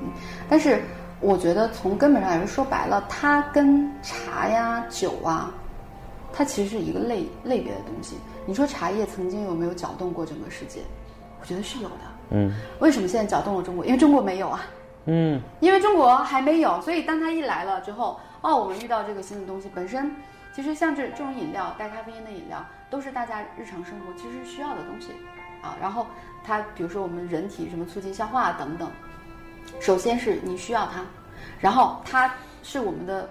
[0.00, 0.08] 嗯，
[0.48, 0.82] 但是
[1.20, 5.52] 我觉得从根本上来说，说白了，它跟茶呀、酒啊，
[6.36, 8.16] 它其实是一个类类别的东西。
[8.44, 10.80] 你说茶叶曾经有没有搅动过整个世界？
[11.40, 11.96] 我觉得是有的，
[12.30, 12.52] 嗯。
[12.80, 13.86] 为什么现在搅动了中国？
[13.86, 14.62] 因为中国没有啊，
[15.06, 15.40] 嗯。
[15.60, 20.10] 因为中国还没有，所以当它一来了之后，哦，我们遇到这个新的东西，本身
[20.52, 25.12] 其实像这这种饮料带咖啡因的饮料，都是大家日常生活其实需要的东西。
[25.62, 26.06] 啊，然后
[26.44, 28.90] 它，比如说我们人体什么促进消化等等，
[29.80, 31.02] 首先是你需要它，
[31.58, 32.30] 然后它
[32.62, 33.28] 是我们的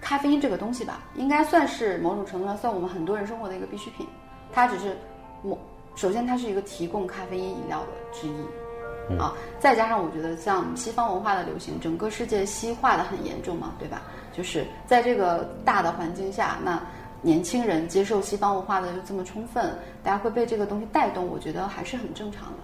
[0.00, 4.06] 咖啡因这个东西吧，应该算是某种程度上算我们很多人生活的一个必需品。
[4.52, 4.96] 它只是
[5.42, 5.58] 某，
[5.94, 14.02] 首先它是一个提供咖啡因饮料的之一，啊，再加上我觉得像西方文化的流行，整个世界西化的很严重嘛，对吧？
[14.32, 16.80] 就是在这个大的环境下，那。
[17.22, 22.56] 年轻人接受西方文化的就这么充分，大家会被这个东西带动，我觉得还是很正常的。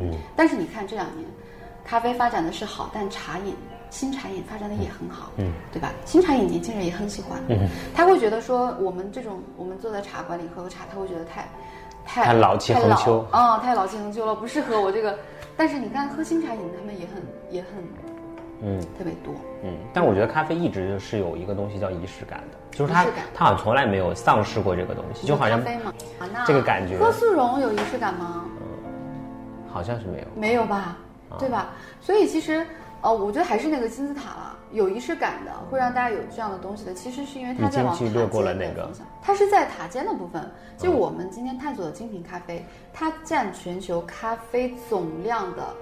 [0.00, 0.12] 嗯。
[0.34, 1.24] 但是你看这两年，
[1.84, 3.54] 咖啡发展的是好，但茶饮、
[3.90, 5.92] 新茶饮发展的也很好，嗯，对吧？
[6.04, 11.48] 新茶饮年轻人也很喜欢，嗯，他会觉得说我们这种我们坐在茶馆里喝个茶，他会觉得太
[12.04, 15.18] 太老气横秋啊，太老气横秋了，不适合我这个。
[15.56, 17.70] 但是你看喝新茶饮，他们也很也很，
[18.62, 19.76] 嗯，特别多，嗯。
[19.92, 22.58] 但我觉得咖啡一直是有一个东西叫仪式感的。
[22.70, 25.92] 就是他，他好像从来没有丧失过这个东西，就好像咖啡嘛，
[26.46, 26.96] 这个感觉。
[26.96, 28.44] 喝速溶有仪式感吗？
[28.60, 28.92] 嗯，
[29.70, 30.26] 好像是没有。
[30.36, 30.96] 没有吧？
[31.38, 31.70] 对吧？
[32.00, 32.66] 所以其实，
[33.02, 39.06] 呃，我觉得还是那个金字塔了，有仪式感的，会让大家有这样的东西的，其实是因为它在往塔尖的方向。
[39.22, 40.50] 它是在塔尖的部分。
[40.76, 45.74] 就我们今天探索的精品咖啡，它占全球咖啡总量的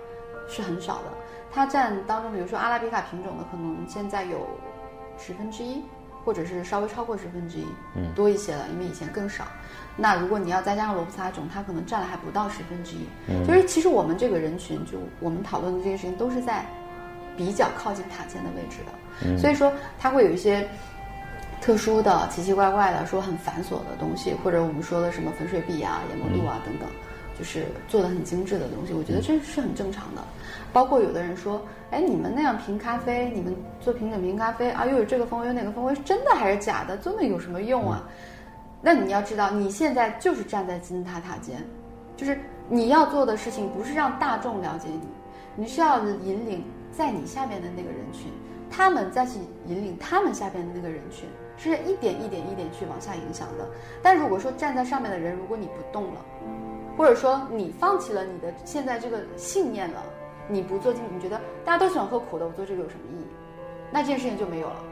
[0.48, 1.04] 是很少的，
[1.52, 4.46] 它占当中，比如说阿拉比卡品种的，可能现在有
[5.18, 5.82] 十分之一。
[6.24, 9.44] 或者是稍微超过十分之一，嗯，多一些了，因为以前更少。
[9.96, 13.06] 那如果你要再加上罗布萨种，它可能占了还不到十分之一。
[13.28, 16.66] 嗯，就是其实我们这个人群，就我们讨论的这些事情，都是在
[17.38, 18.92] 比较靠近塔尖的位置的。
[19.24, 20.68] 嗯，所以说它会有一些
[21.60, 26.88] 特殊的、奇奇怪怪的、说很繁琐的东西，或者我们说的什么粉水比啊、研磨度啊等等，
[27.38, 28.92] 就是做的很精致的东西。
[28.92, 30.22] 我觉得这是很正常的。
[30.72, 36.96] 包括有的人说，哎，你们那样评咖啡，你们做评审评咖啡啊，又有这个风味，又那个风味，是真的还是假的？
[36.98, 38.02] 这么有什么用啊？
[38.80, 41.56] 那你要知道，你现在就是站在金字塔塔尖，
[42.16, 45.00] 就是你要做的事情不是让大众了解你，
[45.56, 48.30] 你是要引领在你下面的那个人群，
[48.70, 53.68] 他们再去引领他们下边的那个人群，是一点一点一点去往下影响的。
[54.02, 56.24] 但如果说站在上面的人，如果你不动了，
[56.96, 60.02] 或者说你放弃了你的现在这个信念了。
[60.50, 63.26] 你不做，你觉得大家都喜欢喝苦的，我做这个有什么意义？
[63.90, 64.82] 那这件事情就没有了。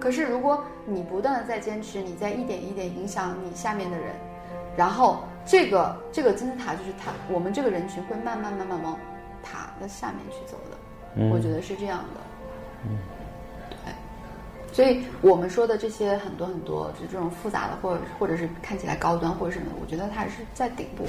[0.00, 4.14] 可是如果你不断的在坚持，你在一点一点影响你下面的人，
[4.74, 8.98] 然后这个这个金字塔就是塔，我们这个人群会慢慢慢慢往
[9.42, 10.78] 塔的下面去走的。
[11.16, 12.20] 我觉得是这样的。
[12.86, 12.98] 嗯，
[13.70, 13.92] 对。
[14.72, 21.06] 所以我们说的这些很多很多，就这种复杂的，或者或者是看起来高端或者什么的，我觉得它还是在顶部，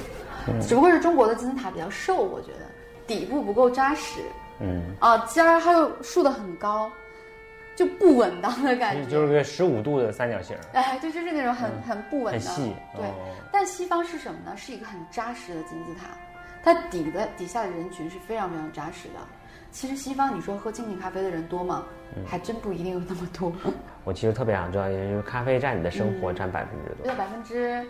[0.62, 2.60] 只不过是中国的金字塔比较瘦，我觉得。
[3.06, 4.20] 底部不够扎实，
[4.58, 6.90] 嗯啊，尖儿它又竖得很高，
[7.76, 10.56] 就不稳当的感觉，就是个十五度的三角形。
[10.72, 12.74] 哎，对，就是那种很很不稳的，很细。
[12.96, 13.08] 对，
[13.52, 14.56] 但西方是什么呢？
[14.56, 16.08] 是一个很扎实的金字塔，
[16.64, 19.20] 它底的底下的人群是非常非常扎实的。
[19.70, 21.84] 其实西方你说喝精品咖啡的人多吗？
[22.26, 23.52] 还真不一定有那么多。
[24.04, 27.10] 我其实特别想知道，因为咖啡占你的生活占百分之多？
[27.10, 27.84] 有百分之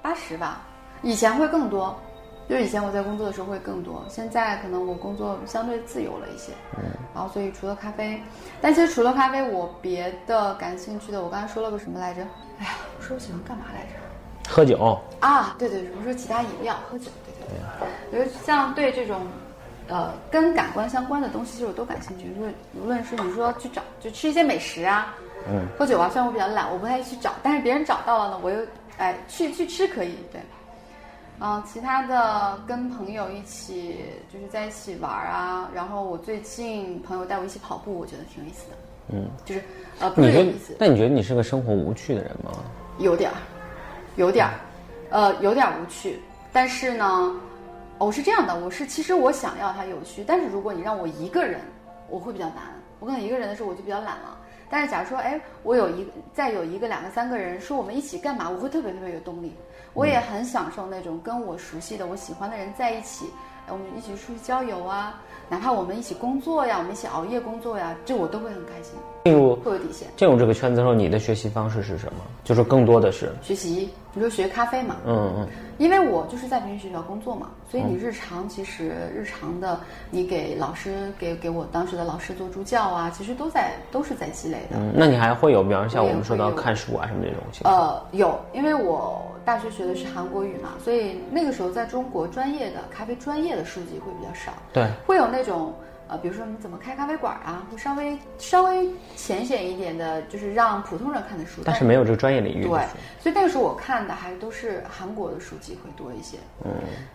[0.00, 0.60] 八十吧，
[1.02, 1.98] 以前会更多。
[2.46, 6.84] 就以前我在工作的时候会更多，现在可能我工作相对自由了一些，嗯，
[7.14, 8.22] 然后所以除了咖啡，
[8.60, 12.20] 但其实除了咖啡，我别的感兴趣的，我刚才说了个什么来着？
[12.58, 14.50] 哎呀，我说我喜欢干嘛来着？
[14.50, 19.22] 喝酒啊，对对，我说其他饮料，喝酒，对对对，就是像对这种，
[19.88, 22.24] 呃，跟感官相关的东西，其实我都感兴趣。
[22.36, 25.14] 因为无论是你说去找，就吃一些美食啊，
[25.48, 28.56] 嗯，喝酒啊，虽然我比较懒，我不太去找，但是别人找到了呢，我又
[28.96, 30.40] 哎去去吃可以，对。
[31.40, 33.96] 嗯，其他的跟朋友一起
[34.32, 38.76] 就是在一起玩啊，然后我最近朋友带我一起跑步，我觉得挺有意思的。
[39.12, 39.62] 嗯，就是
[39.98, 40.76] 呃，不是有意思。
[40.78, 42.52] 那你觉得你是个生活无趣的人吗？
[42.98, 43.36] 有点儿，
[44.14, 44.54] 有点儿，
[45.10, 46.20] 呃，有点无趣。
[46.52, 47.34] 但是呢，
[47.98, 51.60] 我是这样的，我是其实我想要它有趣，但是如果你让我一个人，
[52.08, 52.56] 我会比较难。
[53.00, 54.38] 我可能一个人的时候我就比较懒了。
[54.68, 59.54] 但是假如说，哎，我有一再有一个两个三个人说我们一起干嘛，我会特别特别有动力。
[59.94, 63.30] 我也很享受那种跟我熟悉的、我喜欢的人在一起，
[63.68, 68.94] 我们一起出去郊游啊，哪怕我们一起工作呀，我们一起熬夜工作呀，这我都会很开心。
[69.24, 70.06] 进入会有底线。
[70.16, 72.20] 进入这个圈子后，你的学习方式是什么？
[72.44, 74.96] 就是更多的是学习，比如学咖啡嘛。
[75.06, 75.48] 嗯嗯。
[75.78, 84.76] 因为我就是在培训学校工作嘛，所以你日常其实日常的，你给老师给给我当时的老师做助教啊，其实都在都是在积累的。
[84.76, 87.74] 嗯，那你还会有，比方像我们说到看书啊什么这种情况？
[87.74, 94.52] 呃，有，因为我大学学的是韩国语嘛，所以那个时候在中国专业的咖啡专业的书籍会比较少。
[94.70, 95.72] 对，会有那种。
[96.06, 102.64] 呃，比如说你怎么开咖啡馆啊，会稍微稍微浅显一点的，就是让普通人看的书，但是没有这个专业领域。
[102.64, 102.86] 对，
[103.20, 106.36] 所以那个时候我看的还都是韩国的书籍会多一些。
[106.64, 106.70] 嗯，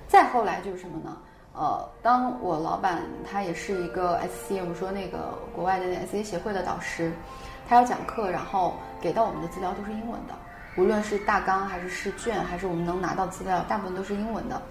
[0.08, 1.18] 再后来就是什么呢？
[1.54, 7.12] 呃，当我老板他也是一个 SC，我们说那个国外的 SC 协会的导师，
[7.68, 10.34] 他要讲课，然后给到我们的资料都是英文的，
[10.78, 14.62] 无论是大纲还是试卷，还是我们能拿到资料，大部分都是英文的，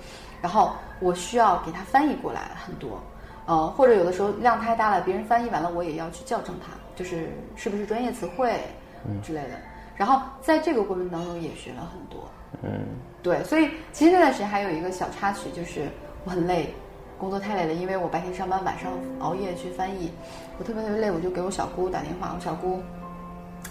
[0.41, 3.01] 然后我需要给他翻译过来很多。
[3.49, 8.61] 呃，或者有的时候量太大了，别人翻译完了，我也要去校正它，就是是不是专业词汇，
[9.07, 9.57] 嗯之类的。
[9.97, 12.29] 然后在这个过程当中也学了很多，
[12.63, 12.85] 嗯，
[13.23, 13.43] 对。
[13.45, 15.89] 所以其实那段时间还有一个小插曲，就是
[16.27, 16.75] 我很累，
[17.19, 20.13] 工作太累了，因为我白天上班，晚上熬夜去翻译，
[20.59, 22.83] 我特别特别累，我就给我小姑打电话，我小姑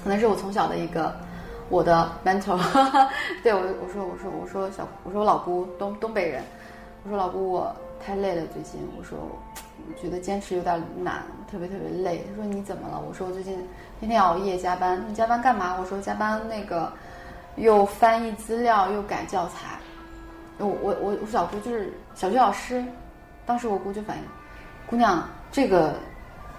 [0.03, 1.15] 可能是我从小的一个
[1.69, 2.57] 我的 mentor，
[3.43, 6.41] 对我我说我说我说小我说我老姑东东北人，
[7.03, 9.19] 我说老姑我太累了最近，我说。
[10.01, 12.25] 觉得坚持有点难，特别特别累。
[12.29, 13.01] 他说你怎么了？
[13.07, 13.55] 我说我最近
[13.99, 15.03] 天天熬夜加班。
[15.07, 15.77] 你加班干嘛？
[15.79, 16.91] 我说加班那个
[17.55, 19.77] 又翻译资料又改教材。
[20.59, 22.83] 我我我我小姑就是小学老师，
[23.45, 24.23] 当时我姑就反映，
[24.89, 25.93] 姑娘这个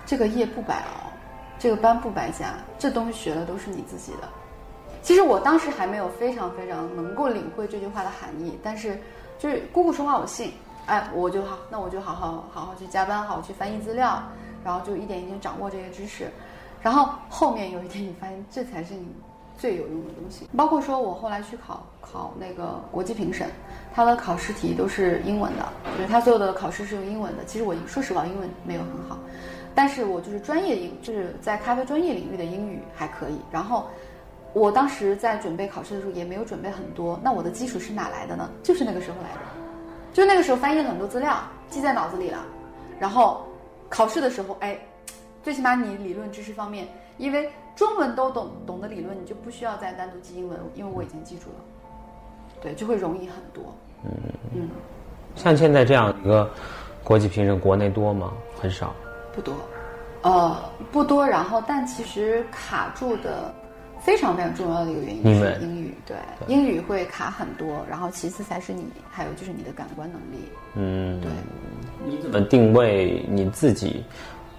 [0.07, 1.11] 这个夜不白熬，
[1.59, 4.29] 这个班不白加，这东西学的都是你自己的。
[5.03, 9.01] 其实我当时还没有非常非常能够领会这句话的含义，但是
[9.39, 10.53] 就是姑姑说话我信。
[10.89, 14.23] 哎，我就好，那我就好好好好去加班，好好去翻译资料，
[14.65, 16.29] 然后就一点一点掌握这些知识，
[16.81, 19.07] 然后后面有一天你发现这才是你
[19.59, 20.49] 最有用的东西。
[20.57, 23.51] 包括说我后来去考考那个国际评审，
[23.95, 27.45] 他的考试题都是英文的，就是他所有的考试是用英文的。
[27.45, 29.19] 其实我说实话，英文没有很好，
[29.75, 33.39] 但是我就是专业英，就是在咖啡专业领域的英语还可以。
[33.51, 33.87] 然后
[34.55, 38.49] 我当时在准备考试的时候也没有准备很多，那我的基础是哪来的呢？
[38.63, 39.41] 就是那个时候来的。
[40.13, 41.37] 就那个时候翻译了很多资料，
[41.69, 42.39] 记在脑子里了，
[42.99, 43.47] 然后
[43.89, 44.79] 考试的时候，哎，
[45.43, 51.65] 最起码你理论知识方面，因为中文都懂懂的理论，你就不需要再单独记英文，因为我已经记住了，
[52.61, 53.75] 对，就会容易很多。
[54.05, 54.11] 嗯
[54.55, 54.69] 嗯，
[55.37, 56.51] 像现在这样一个
[57.05, 58.33] 国际评审，国内多吗？
[58.61, 58.93] 很少，
[59.33, 59.55] 不多，
[60.23, 60.57] 呃，
[60.91, 61.27] 不多。
[61.27, 63.55] 然后，但其实卡住的。
[64.01, 70.49] 非常非常重要的一个原因是英语，对英语会卡很多，然后其次才是你，还有就是你的感官能力。
[70.75, 71.31] 嗯，对。
[72.07, 74.05] 你怎么定位你自己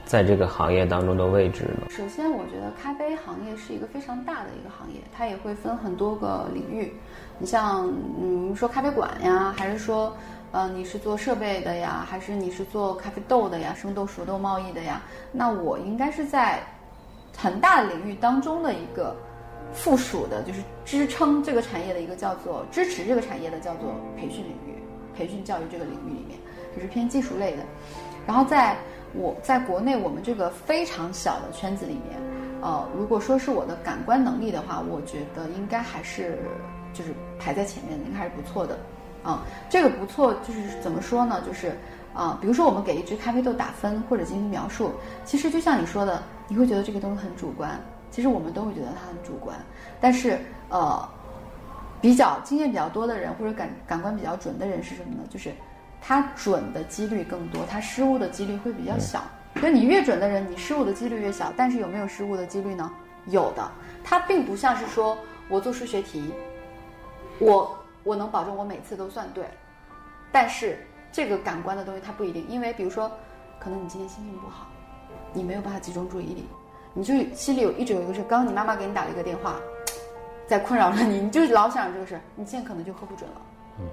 [0.06, 1.88] 在这个行业当中的位置呢？
[1.90, 6.94] 首先，我觉得咖啡行业是一个非常大的一个行业，它也会分很多个领域。
[7.38, 7.88] 你像，
[8.22, 10.16] 嗯，说咖啡馆呀，还是说，
[10.52, 15.02] 呃，你是做设备的呀，还是你是做咖啡豆的呀，生豆熟豆贸易的呀？
[15.32, 16.62] 那我应该是在
[17.36, 19.16] 很大的领域当中的一个。
[19.74, 24.76] 附属的就是支撑这个产业的一个叫做支持这个产业的叫做培训领域，
[25.16, 26.40] 培训教育这个领域里面，
[26.76, 27.64] 就是偏技术类的。
[28.28, 28.78] 然后在
[29.14, 32.20] 我在国内我们这个非常小的圈子里面，
[32.62, 36.38] 呃，如果说是我的感官能力的话，我觉得应该还是
[36.94, 38.78] 就是排在前面的，应该还是不错的。
[39.24, 41.42] 啊，这个不错就是怎么说呢？
[41.46, 41.74] 就是
[42.14, 44.92] 啊，比如说我们给一只咖啡豆打分或者进行描述，
[45.26, 47.80] 其实就像你说的，你会觉得这个东西很主观。
[48.20, 49.58] 其实我们都会觉得它很主观，
[50.02, 51.10] 但是呃，
[52.02, 55.24] 比较经验比较多的人或者感感官比较准的人是什么呢？
[55.30, 55.54] 就是
[56.02, 59.24] 他准的几率更多，他失误的几率会比较小。
[59.56, 61.54] 所以你越准的人，你失误的几率越小。
[61.56, 62.92] 但是有没有失误的几率呢？
[63.28, 63.72] 有的。
[64.04, 65.18] 它并不像是说
[65.48, 66.34] 我做数学题，
[67.40, 69.46] 我我能保证我每次都算对，
[70.30, 73.10] 但是这个感官的东西它不一定，因为比如说，
[73.62, 74.68] 可能你今天心情不好，
[75.32, 76.46] 你没有办法集中注意力。
[77.00, 79.56] 你就心里有一直有一个事，刚刚你妈妈给你打了一个电话，
[80.46, 83.42] 在困扰着你，你就老想着这个事，你现在可能就喝不准了。
[83.80, 83.86] 嗯，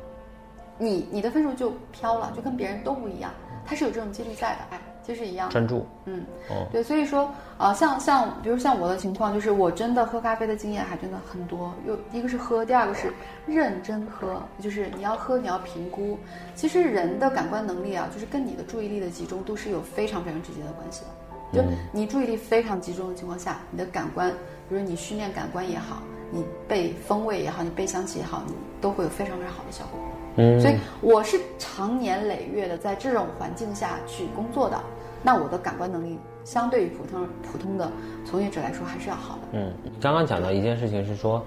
[0.77, 3.31] 你你的分数就飘了，就跟别人都不一样，
[3.65, 4.81] 它是有这种几率在的，哎。
[5.07, 11.73] 其实一样，专注，嗯，哦，对，所以说，呃，像像，比如像我的情况，就是我真的喝咖啡的经验还真的很多。
[11.87, 13.13] 又一个是喝，第二个是
[13.47, 16.19] 认真喝，就是你要喝，你要评估。
[16.57, 21.07] 其实人的感官能力啊，就是跟你的注意力的集中度是有非常非常直接的关系的。
[21.53, 24.31] 就你注意力非常集中的情况下，你的感官，
[24.69, 30.01] 比如你训练感官也好，你背风味也好，你背香气也好，你都会有非常非常好的效果。
[30.37, 34.79] 嗯，所以我是长年累月的在这种环境下去工作的。
[35.23, 37.91] 那我的感官能力相对于普通普通的
[38.25, 39.41] 从业者来说还是要好的。
[39.53, 41.45] 嗯，刚刚讲到一件事情是说，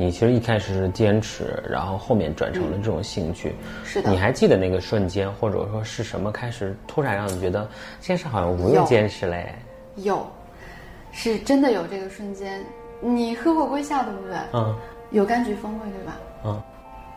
[0.00, 3.54] 你其实一开始是坚持，然后后面转成了这种兴趣。
[3.84, 4.10] 是的。
[4.10, 7.68] 你还记得那个瞬间，或者说是什么开始突然让你觉得
[8.00, 9.54] 坚持好像不用坚持嘞？
[9.96, 10.26] 有，
[11.12, 12.64] 是真的有这个瞬间。
[13.00, 14.36] 你喝过龟夏对不对？
[14.54, 14.74] 嗯。
[15.10, 16.16] 有柑橘风味对吧？
[16.44, 16.62] 嗯。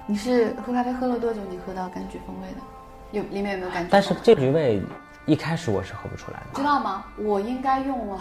[0.05, 1.39] 你是喝咖啡喝了多久？
[1.49, 2.57] 你喝到柑橘风味的？
[3.11, 3.87] 有里面有没有柑橘？
[3.89, 4.81] 但是这橘味。
[5.25, 7.05] 一开始我是喝不出来的，知道吗？
[7.17, 8.19] 我应该用了，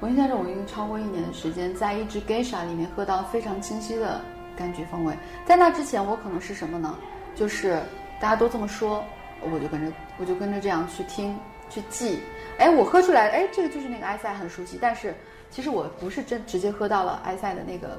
[0.00, 4.20] 我印象中我用超过一年的时间，在一支 Geisha 里面喝到非常清晰的
[4.58, 5.16] 柑橘风味。
[5.44, 6.94] 在那之前，我可能是什么呢？
[7.34, 7.80] 就是
[8.20, 9.02] 大家都这么说，
[9.40, 11.38] 我就跟着我就跟着这样去听
[11.70, 12.20] 去记。
[12.58, 14.78] 哎，我喝出来，哎，这个就是那个埃塞很熟悉。
[14.80, 15.14] 但是
[15.50, 17.98] 其实我不是真直接喝到了埃塞的那个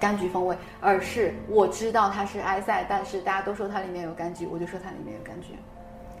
[0.00, 5.54] 柑橘风味，而是我知道它是埃塞，但是大家都说它里面有柑橘，我就说它里面有柑橘。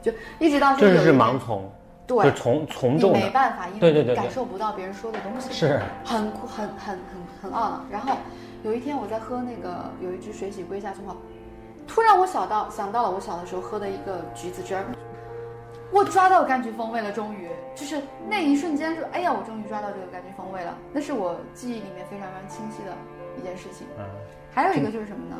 [0.02, 1.70] 就一直到这是盲从，
[2.06, 5.80] 对，从从众，没办法，因为你感受不到别人说的东西，是。
[6.04, 6.98] 很很很很
[7.42, 8.16] 很懊恼然后
[8.62, 11.16] 有一天我在喝那个有一支水洗龟下去泡，
[11.86, 14.84] 突然我想到想到了我小的时候喝的一个橘子汁儿，
[15.90, 17.50] 我抓到柑橘风味了，终于。
[17.74, 22.92] 就是那一瞬间就，哎呀，我终于抓到这个柑橘风味了，那是我记忆里面非常非常清晰的
[23.38, 23.86] 一件事情。
[23.98, 24.04] 嗯，
[24.50, 25.36] 还有一个就是什么呢？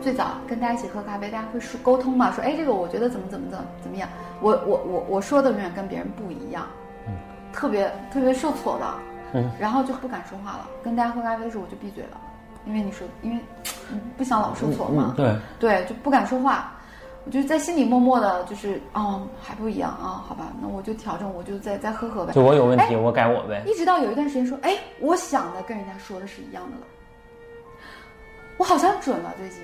[0.00, 2.30] 最早跟大家一起喝咖啡，大家会说沟通嘛？
[2.32, 4.08] 说哎，这个我觉得怎么怎么怎么怎么样？
[4.40, 6.66] 我我我我说的永远跟别人不一样，
[7.06, 7.14] 嗯，
[7.52, 8.86] 特别特别受挫的，
[9.34, 10.68] 嗯，然后就不敢说话了。
[10.82, 12.20] 跟大家喝咖啡的时候，我就闭嘴了，
[12.66, 13.38] 因为你说，因为
[14.16, 16.72] 不想老受挫嘛，对对，就不敢说话。
[17.24, 22.32] 我就在心里默默的，就是哦，还不一样啊，好吧，那我就调整，我就再再喝喝呗。
[22.32, 23.62] 就我有问题，我改我呗。
[23.64, 26.82] 一直到有一段时间说，哎，我想的跟人家说的是一样的了。
[28.62, 29.58] 我好像准了，最近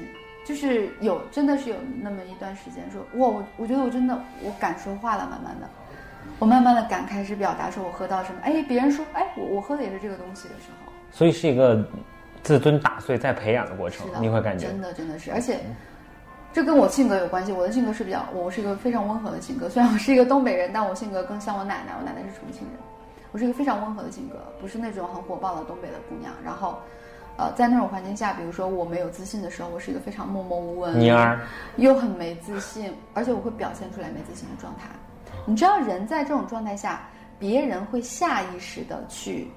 [0.44, 5.68] 就是有，真的是有那么一段时间，说哇，我我觉得我真的我敢说话了，慢慢的，
[6.40, 11.80] 我慢慢的敢开始表达，说我喝到什么，哎，别人说，哎，我我喝的也是这个东西的时候，所以是一个
[12.42, 14.66] 自尊打碎再培养的过程，你会感觉？
[14.66, 15.60] 真的真的是，而且
[16.52, 22.76] 这跟我性格有关系，我的性格是比较，我是一个非常温和的性格，虽然我是一个东北人，但我性格更像我奶奶，我奶奶是重庆人，
[23.30, 26.80] 我是一个非常温和的性格，不是那种很火爆的东北的姑娘，然后。
[27.38, 31.40] 呃，在那种环境下，比如说我没有自信的时候，我是一个非常默默无闻、蔫儿，
[31.76, 34.88] 又很没自信，而且我会表现出来没自信的状态。
[35.46, 37.08] 你知道，人在这种状态下，
[37.38, 39.48] 别人会下意识的去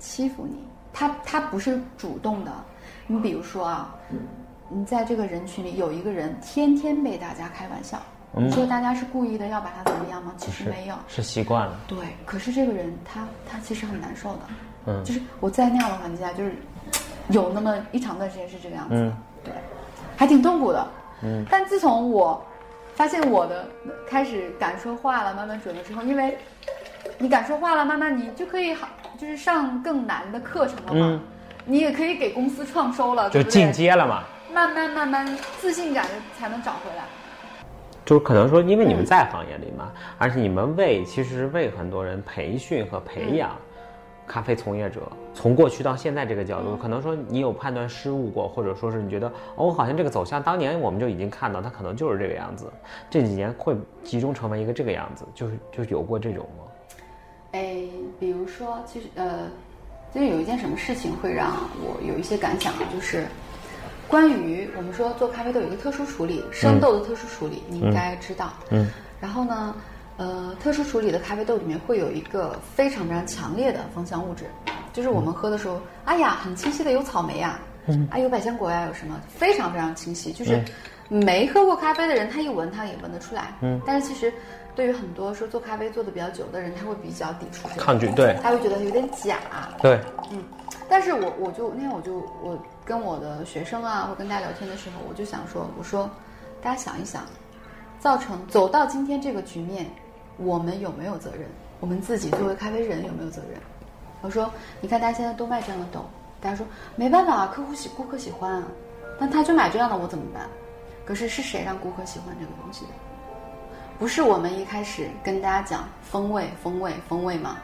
[0.00, 2.52] 欺负你，他他不是主动的。
[3.06, 3.94] 你比如说啊，
[4.68, 8.02] 你在这个人群里有一个人天天被大家开玩笑，
[8.32, 10.32] 你说大家是故意的要把他怎么样吗？
[10.36, 11.78] 其实没有，是习惯了。
[11.88, 14.40] 对，可是这个人他他其实很难受的。
[14.86, 16.54] 嗯，就是我在那样的环境下，就是
[17.28, 19.52] 有那么一长段时间是这个样子，的，对，
[20.16, 20.86] 还挺痛苦的。
[21.22, 22.42] 嗯，但自从我
[22.94, 23.68] 发现我的
[24.08, 26.38] 开始敢说话了，慢慢准了之后，因为
[27.18, 31.20] 你敢说话了，慢慢你就可以好，就是上更难的课程了嘛。
[31.66, 34.22] 你也可以给公司创收了，就进阶了嘛。
[34.52, 36.06] 慢慢慢慢，自信感
[36.38, 37.04] 才能找回来。
[38.10, 43.52] 就是可能说，因为你们在行业里嘛，而且你们为其实是为很多人培训和培养。
[44.26, 45.00] 咖啡从业者
[45.32, 52.68] 从过去到现在这个角度，可能说你有判断失误过，或者说是你觉得哦，好像这个走向当年我们就已经看到它可能就是这个样子，
[53.08, 56.64] 这几年会集中成为一个这个样子，就是就有过这种吗？
[57.52, 57.76] 哎，
[58.18, 59.46] 比如说，其实呃，
[60.12, 63.24] 就是有一件什么事情会让我有一些感想啊，就是
[64.10, 68.52] 关于我们说做咖啡豆有一个特殊处理，生豆的特殊处理，你应该知道。
[68.70, 68.90] 嗯。
[69.20, 69.74] 然后呢？
[70.16, 74.44] 呃，特殊处理的咖啡豆里面会有一个非常非常强烈的芳香物质，
[74.92, 80.62] 就是我们喝的时候，哎呀，很清晰的有草莓呀，嗯，啊有百香果呀，有什么，非常非常清晰，就是
[81.08, 84.30] 没喝过咖啡的人，他一闻他也闻得出来，嗯，但是其实
[84.74, 89.38] 对于很多说做咖啡做的比较久的人，他会比较抵触，抗拒，对，他会觉得有点假，
[89.80, 89.98] 对，
[90.30, 90.44] 嗯，
[90.86, 96.10] 但是我我就那天我就我跟我的学生啊，或跟大家聊天的时候，我就想说，我说
[96.60, 97.22] 大家想一想，
[98.00, 99.86] 造成走到今天这个局面。
[100.38, 101.48] 我们有没有责任？
[101.78, 103.60] 我们自己作为咖啡人有没有责任？
[104.22, 106.04] 我说，你看大家现在都卖这样的豆，
[106.40, 106.66] 大家说
[106.96, 108.64] 没办法，客户喜顾客喜欢啊，
[109.20, 110.48] 但他就买这样的，我怎么办？
[111.04, 112.90] 可是是谁让顾客喜欢这个东西的？
[114.00, 117.58] 不是我们一开始跟大家讲风味、风味、风味吗？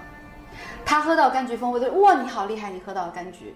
[0.84, 3.52] 他喝到柑橘风味的，哇，你好厉害，你喝到了柑橘。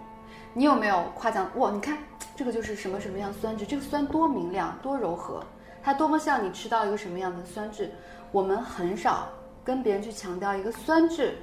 [0.52, 1.50] 你有没有夸奖？
[1.56, 1.96] 哇，你看
[2.36, 5.42] 这个就是什么什么样酸质，这个酸多明亮，多柔和，
[5.82, 7.90] 它多么像你吃到一个什么样的酸质。
[8.32, 9.28] 我们很少
[9.64, 11.36] 跟别人去强调一个酸质，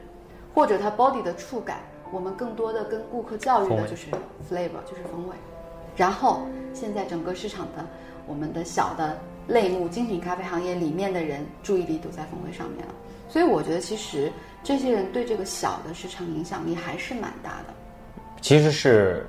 [0.54, 1.80] 或者它 body 的触感。
[2.12, 4.08] 我们更多的跟顾客教育的就是
[4.50, 5.36] flavor，就是风味。
[5.96, 6.42] 然后
[6.74, 7.86] 现在整个市场的。
[8.30, 12.94] 我们的小的类目精品咖啡行业里面的人注意力都在风味上面了，
[13.30, 14.30] 所以我觉得其实
[14.62, 17.74] 这些人对这个小的市场影响力还是蛮大的。
[18.42, 19.26] 其实是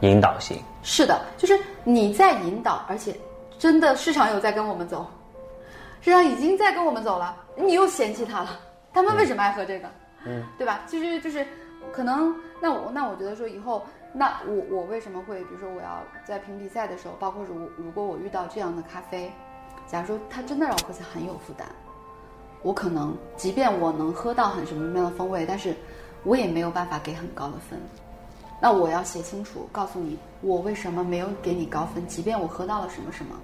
[0.00, 0.58] 引导性。
[0.82, 3.14] 是的，就是你在引导，而且
[3.58, 5.06] 真的市场有在跟我们走，
[6.00, 8.60] 市场已经在跟我们走了，你又嫌弃他了，
[8.92, 9.88] 他们为什么爱喝这个？
[10.24, 10.80] 嗯，对吧？
[10.86, 11.46] 其实就是
[11.92, 13.82] 可能那我那我觉得说以后。
[14.14, 19.32] 那我我为什么会，比如说我要在评比赛的时候，包括如如果我遇到这样的咖啡，
[19.86, 21.66] 假如说它真的让我喝起来很有负担，
[22.60, 25.74] 我可能即便我能喝到很什么样的风味，但是
[26.24, 27.80] 我也没有办法给很高的分。
[28.62, 33.34] 那我要写清楚，告诉你我为什么没有给你高分，即便我喝到了什么什么，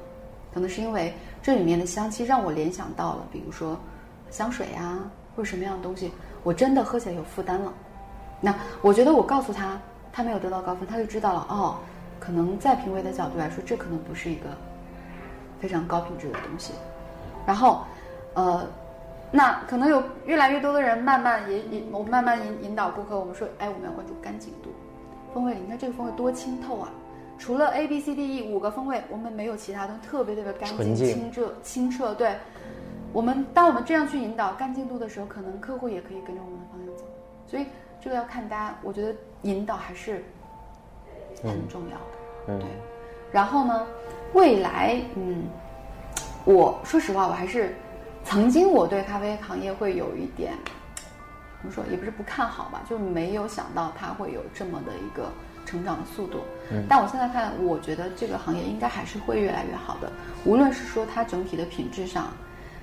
[0.54, 1.12] 可能是因为
[1.42, 3.76] 这里面的香气让我联想到了，比如说
[4.30, 4.98] 香水呀
[5.34, 6.12] 或者什么样的东西，
[6.44, 7.72] 我真的喝起来有负担了。
[8.40, 9.78] 那我觉得我告诉他。
[10.10, 11.76] 他没有得到高分，他就知道了哦，
[12.18, 14.48] 可能在评委的角度来说，这可能不是一个
[15.60, 16.72] 非常高品质的东西。
[17.46, 17.84] 然后，
[18.34, 18.66] 呃，
[19.30, 24.70] 那可能有越来越多的人慢慢引引我慢慢引引导顾客，我们说，哎，我们要关注干净度，
[25.32, 26.90] 风味里，你看这个风味多清透啊！
[27.38, 32.14] 除了 A B C D E 五个风味，我们没有其他都特别特别干净、清澈、清澈。
[32.14, 32.36] 对，
[33.12, 37.04] 我们当我们这样去引导干净度的时候，可能客户也可以跟着我们的方向走。
[37.46, 37.66] 所以。
[38.00, 39.12] 这个要看大家，我觉得
[39.42, 40.22] 引导还是
[41.42, 42.60] 很重要的。
[42.60, 42.68] 对，
[43.32, 43.84] 然后呢，
[44.34, 45.42] 未来，嗯，
[46.44, 47.74] 我说实话，我还是
[48.22, 50.52] 曾经我对咖啡行业会有一点
[51.60, 55.30] 怎么说，也不是不看好吧，就没有想到它会有这么的一个
[55.66, 56.40] 成长的速度。
[56.70, 60.10] 嗯，但我现在看，我觉得这个行业应该还是会越来越好的，
[60.44, 62.28] 无论是说它整体的品质上，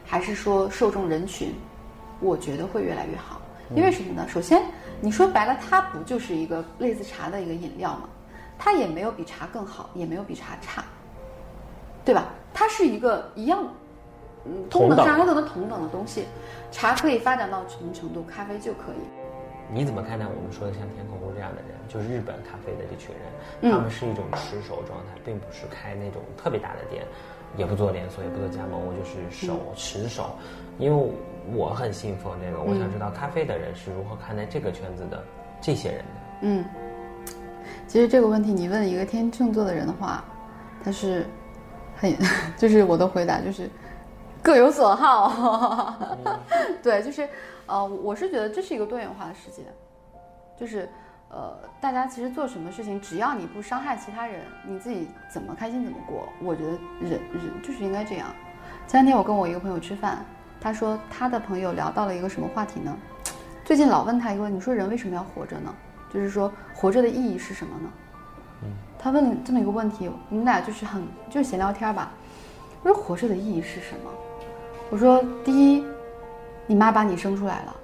[0.06, 1.54] 还是说受众人群，
[2.20, 3.42] 我觉得会越来越好。
[3.76, 4.28] 因为什么呢？
[4.28, 4.62] 首先。
[5.02, 8.08] 你说白了，它不就是一个类似茶的一个饮料吗？
[8.58, 10.86] 它也没有比茶更好，也没有比茶差，
[12.06, 12.30] 对吧？
[12.54, 13.68] 它是一个一样，
[14.46, 16.26] 嗯，同等上等的同等的东西。
[16.72, 19.74] 茶可以发展到什么程度，咖啡就可以。
[19.74, 21.72] 你怎么看待我们说的像田口屋这样的人？
[21.88, 27.04] 就是日本咖啡的这群人，他们是一种持守状态，并不是开那种特别大的店，
[27.58, 30.36] 也不做连锁，也不做加盟，我就是守持守，
[30.78, 31.12] 因为。
[31.54, 35.24] 我很信奉这个，我想知道咖啡的人是如何看待这个圈子的
[35.62, 36.06] 这些人的。
[36.42, 36.66] 嗯，
[37.86, 40.26] 其实这个问题你问一个天秤座的人的话，
[40.84, 41.24] 他是
[41.96, 42.12] 很
[42.58, 43.70] 就是我的回答就是
[44.46, 45.98] 各有所好。
[46.84, 47.28] 对，就是
[47.66, 49.64] 呃，我是觉得这是一个多元化的世界，
[50.56, 50.88] 就是
[51.30, 56.30] 呃，大家其实做什么事情，只要你不伤害其他人，你自己怎么开心怎么过。
[56.44, 56.70] 我觉得
[57.02, 58.28] 人人就是应该这样。
[58.88, 60.24] 前两天我跟我一个朋友吃饭。
[60.62, 62.96] 他说他的朋友聊到了一个什么话题呢？
[63.64, 65.74] 最近老问他一个问题，你说人为什么要活着呢？
[66.12, 67.90] 就是说活着的意义是什么呢？
[68.64, 72.12] 嗯，他问了这么一个问题，你们俩就是很就是闲聊天吧。
[72.82, 74.12] 我说活着的意义是什么？
[74.92, 75.84] 我说第一，
[76.68, 77.76] 你妈把你生出来了，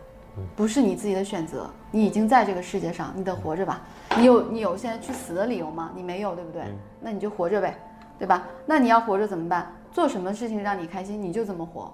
[0.56, 3.82] 不是你自己的选择，你已经在这个世界上，你得活着吧。
[4.18, 5.92] 你有你有现在去死的理由吗？
[5.96, 6.64] 你没有，对不对？
[7.00, 7.76] 那你就活着呗，
[8.20, 8.44] 对吧？
[8.66, 9.74] 那你要活着怎么办？
[9.92, 11.92] 做什么事情让你开心，你就怎么活。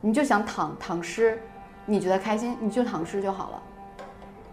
[0.00, 1.38] 你就想躺躺尸，
[1.84, 3.62] 你觉得开心，你就躺尸就好了。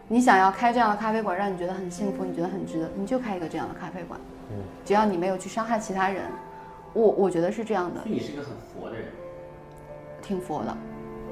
[0.08, 4.20] 你想要开这样的咖啡馆，让你觉得很幸福，你觉得很值得，你就开一个这样的咖啡馆。
[4.52, 6.26] 嗯，只要你没有去伤害其他人，
[6.94, 8.02] 我我觉得是这样的。
[8.04, 9.06] 你是一个很佛的人，
[10.22, 10.78] 挺佛的。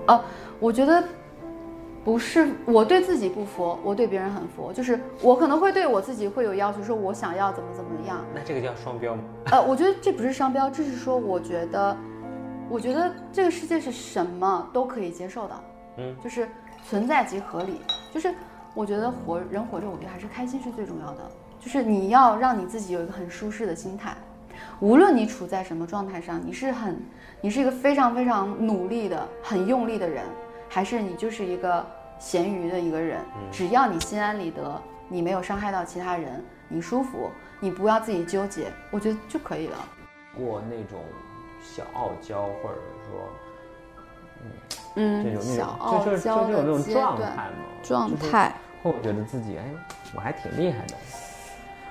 [0.07, 0.23] 哦，
[0.59, 1.03] 我觉得
[2.03, 4.71] 不是，我对自己不佛，我对别人很佛。
[4.73, 8.23] 就是我可能会对我自己会有要求，说我想要怎么怎么样。
[8.33, 9.21] 那这个叫双标吗？
[9.51, 11.95] 呃，我觉得这不是双标，这是说我觉得。
[12.69, 15.55] 我觉得这个世界是什么都可以接受的，
[15.99, 16.49] 嗯，就是
[16.85, 17.79] 存在即合理。
[18.13, 18.35] 就是
[18.73, 21.31] 我觉得活人活着，我觉得还是开心是最重要的。
[21.61, 24.17] 就是你要让你自己有一个很舒适的心态，
[24.79, 26.99] 无论你处在什么状态上，你是很，
[27.41, 30.23] 你是一个非常非常努力的、很用力的人，
[30.69, 31.85] 还是你就是一个
[32.19, 33.19] 咸鱼的一个人，
[33.51, 39.77] 只要你心安理得，你没有伤害到其他人，你舒服，你不要自己纠结，我觉得就可以了。
[40.35, 40.99] 过那种。
[41.59, 42.77] 小傲娇，或者
[43.09, 43.29] 说，
[44.95, 48.53] 嗯，嗯，就有那小种，就就就有那种阶状段态嘛，状态。
[48.83, 49.65] 会觉得自己哎，
[50.15, 50.95] 我还挺厉害的。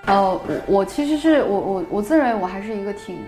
[0.06, 3.18] 呃，我我其实是我我我自认为我还是一个挺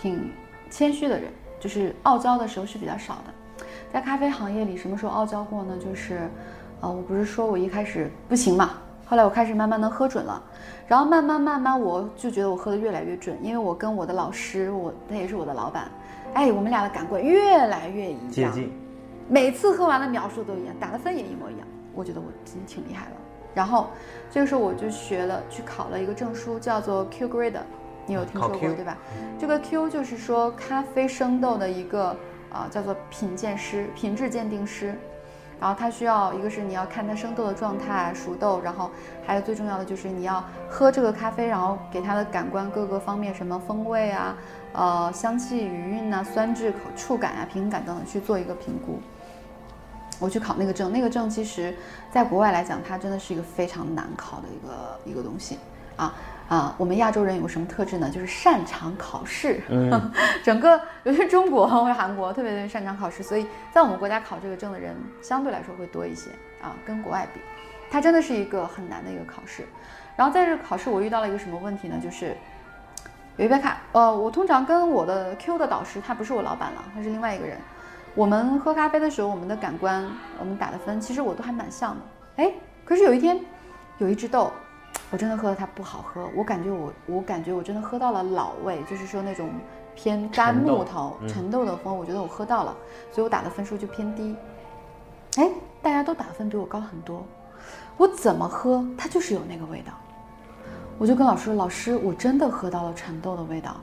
[0.00, 0.30] 挺
[0.70, 1.24] 谦虚的人，
[1.58, 3.66] 就是傲娇的时候是比较少的。
[3.92, 5.74] 在咖啡行业里，什么时候傲娇过呢？
[5.84, 6.30] 就是，
[6.80, 8.70] 呃，我不是说我一开始不行嘛，
[9.04, 10.40] 后来我开始慢慢能喝准了，
[10.86, 15.90] 然后慢慢慢慢我就觉得我喝的越来越准，因为我跟我的老师，我他也是我的老板，
[16.34, 18.72] 哎，我们俩的感官越来越一样，接近，
[19.28, 23.16] 每次喝完的描述都一样，打的分也一模一样，我觉得我真挺厉害了。
[23.54, 23.88] 然后
[24.30, 27.60] 这个时候我就学了，去考了一个证书，叫做 Q Grade，
[28.06, 28.96] 你有听说过对吧？
[29.38, 32.16] 这个 Q 就是说咖啡生豆的一个
[32.50, 34.94] 啊、叫做品鉴师、品质鉴定师。
[35.60, 38.90] 然后它需要一个是你要看它生豆的状态、熟豆，然后
[39.26, 44.38] 还有最重要的就是你要喝这个咖啡，然后给它的感官各个方面，什么风味啊、
[44.72, 49.00] 呃香气、余韵呐、酸质、口触感啊、平衡感等等去做一个评估。
[50.20, 51.74] 我去考那个证，那个证其实
[52.12, 55.58] 在国外来讲，它真的是一个非常难考的一个一个东西
[55.96, 56.14] 啊
[56.48, 56.74] 啊！
[56.76, 58.10] 我们亚洲人有个什么特质呢？
[58.10, 59.62] 就是擅长考试。
[59.68, 60.12] 嗯，
[60.44, 66.30] 整个尤其是中国或者韩国特别特别擅长考试，所以在我们国家考这个证的人相对来说会多一些
[66.62, 67.40] 啊，跟国外比，
[67.90, 69.64] 它真的是一个很难的一个考试。
[70.16, 71.98] 然后在这个考试，我遇到了一个什么问题呢？
[72.02, 72.36] 就是
[73.36, 77.56] 有一边看，呃，我通常跟我的 Q 的导师，他不是我老板了，他是另外一个人。
[78.14, 80.04] 我们喝咖啡的时候，我们的感官，
[80.38, 82.00] 我们打的分，其实我都还蛮像的。
[82.36, 82.52] 哎，
[82.84, 83.40] 可是有一天，
[83.98, 84.50] 有一只豆，
[85.10, 89.48] 我真的喝了它不好喝，我感觉我，我感觉我真的喝到了老味，就是说那种
[89.94, 92.76] 偏干木头、陈豆的风，我觉得我喝到了，
[93.12, 94.36] 所以我打的分数就偏低。
[95.36, 95.48] 哎，
[95.80, 97.24] 大家都打分比我高很多，
[97.96, 99.92] 我怎么喝它就是有那个味道。
[100.98, 103.76] 我就跟老师说：“老师，我真的喝到了陈豆的味道。”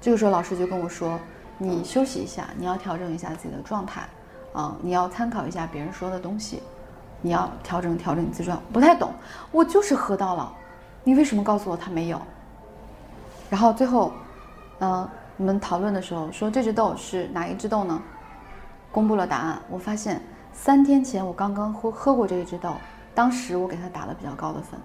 [0.00, 1.18] 这个时候老师就跟我说
[1.58, 4.08] ：“你休息一下，你要调整一下自己的状态，
[4.52, 6.62] 啊、你要参考一下别人说的东西，
[7.22, 9.12] 你要调整调整你自己状态。”不太懂，
[9.50, 10.52] 我就是喝到了，
[11.02, 12.20] 你为什么告诉我它没有？
[13.48, 14.12] 然后最后，
[14.80, 18.02] 呃，我们讨论的时候说这只豆是哪一只豆呢？
[18.92, 20.20] 公布了答案，我发现
[20.52, 22.74] 三天前我刚刚喝喝过这一只豆，
[23.14, 24.78] 当时我给它打了比较高的分。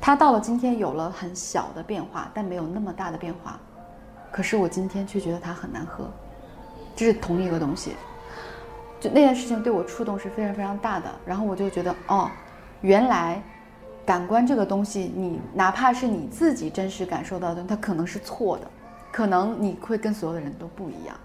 [0.00, 3.58] 它到了今天有了很小的变化，但没有那么大的变化。
[4.36, 6.04] 可是我今天却觉得它很难喝，
[6.94, 7.96] 这是同一个东西。
[9.00, 12.30] 就那件事情对我触动是非常非常大的，然后我就觉得哦，
[12.82, 13.42] 原来
[14.04, 18.70] 感官这个东西，你哪怕是你自己真实感受到的，它可能是错的，
[19.10, 21.16] 可能你会跟所有的人都不一样。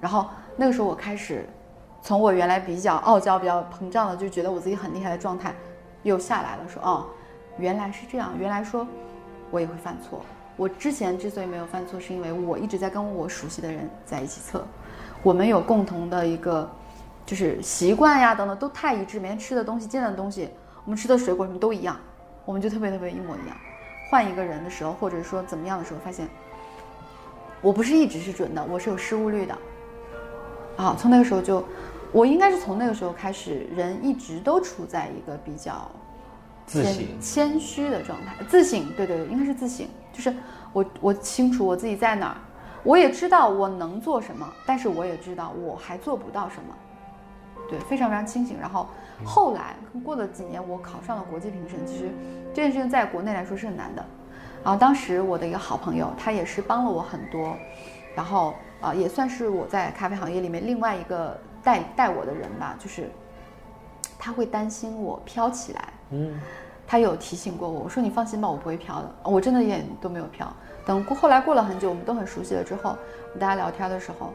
[0.00, 0.26] 然后
[0.56, 1.48] 那个时候我开始，
[2.02, 5.54] 从我原来比较傲娇、比较膨胀的，就觉得我自己很厉害的状态，
[6.02, 7.06] 又下来了，说哦，
[7.58, 8.84] 原来是这样，原来说
[9.52, 10.24] 我也会犯错。
[10.60, 14.62] 我之前之所以没有犯错，是因为我一直在跟我熟悉的人在一起测，
[15.22, 16.70] 我们有共同的一个
[17.24, 20.50] 就是习惯呀等等都太一致，每天吃的东西、见的东西，
[20.84, 21.96] 我们吃的水果什么都一样，
[22.44, 23.56] 我们就特别特别一模一样。
[24.10, 26.28] 换一个人的时候，或者说怎么样的时候，发现
[27.62, 29.56] 我不是一直是准的，我是有失误率的。
[30.76, 31.64] 啊，从那个时候就，
[32.12, 35.90] 我应该是从那个时候开始，人一直都处在一个比较
[36.70, 40.32] 自省谦虚的状态，自省，对对对，应该是自省，就是
[40.72, 42.36] 我我清楚我自己在哪儿，
[42.84, 46.74] 我也知道我能做什么，但是我也知道我还做不到什么，
[47.68, 48.56] 对，非常非常清醒。
[48.60, 48.86] 然后
[49.24, 52.08] 后来过了几年，我考上了国际评审，其实
[52.54, 54.04] 这件事情在国内来说是很难的。
[54.62, 57.56] 然后当时我的一个好朋友，他也是帮了我很多，
[58.14, 58.50] 然后
[58.80, 63.10] 啊、呃也算是我在咖啡行业里面另外一个带带我的人吧，就是
[64.18, 66.40] 他会担心我飘起来，嗯，
[66.86, 70.46] 他有提醒过我，我说你放心吧，我不会飘的，我真的一点都没有飘。
[70.84, 74.32] 等过后来过了很久，我们都很熟悉了之后，我们大家聊天的时候，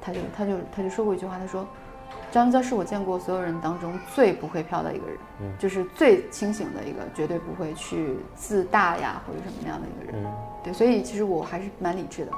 [0.00, 1.66] 他就他就他就说过一句话，他说
[2.30, 10.24] 张娇是我见过所有人当中最不会飘的一个人，嗯就是最清醒的一个，绝对不会去自大呀或者什么样的一个人。
[10.24, 10.32] 嗯
[10.64, 12.32] 对，所以其实我还是蛮理智的。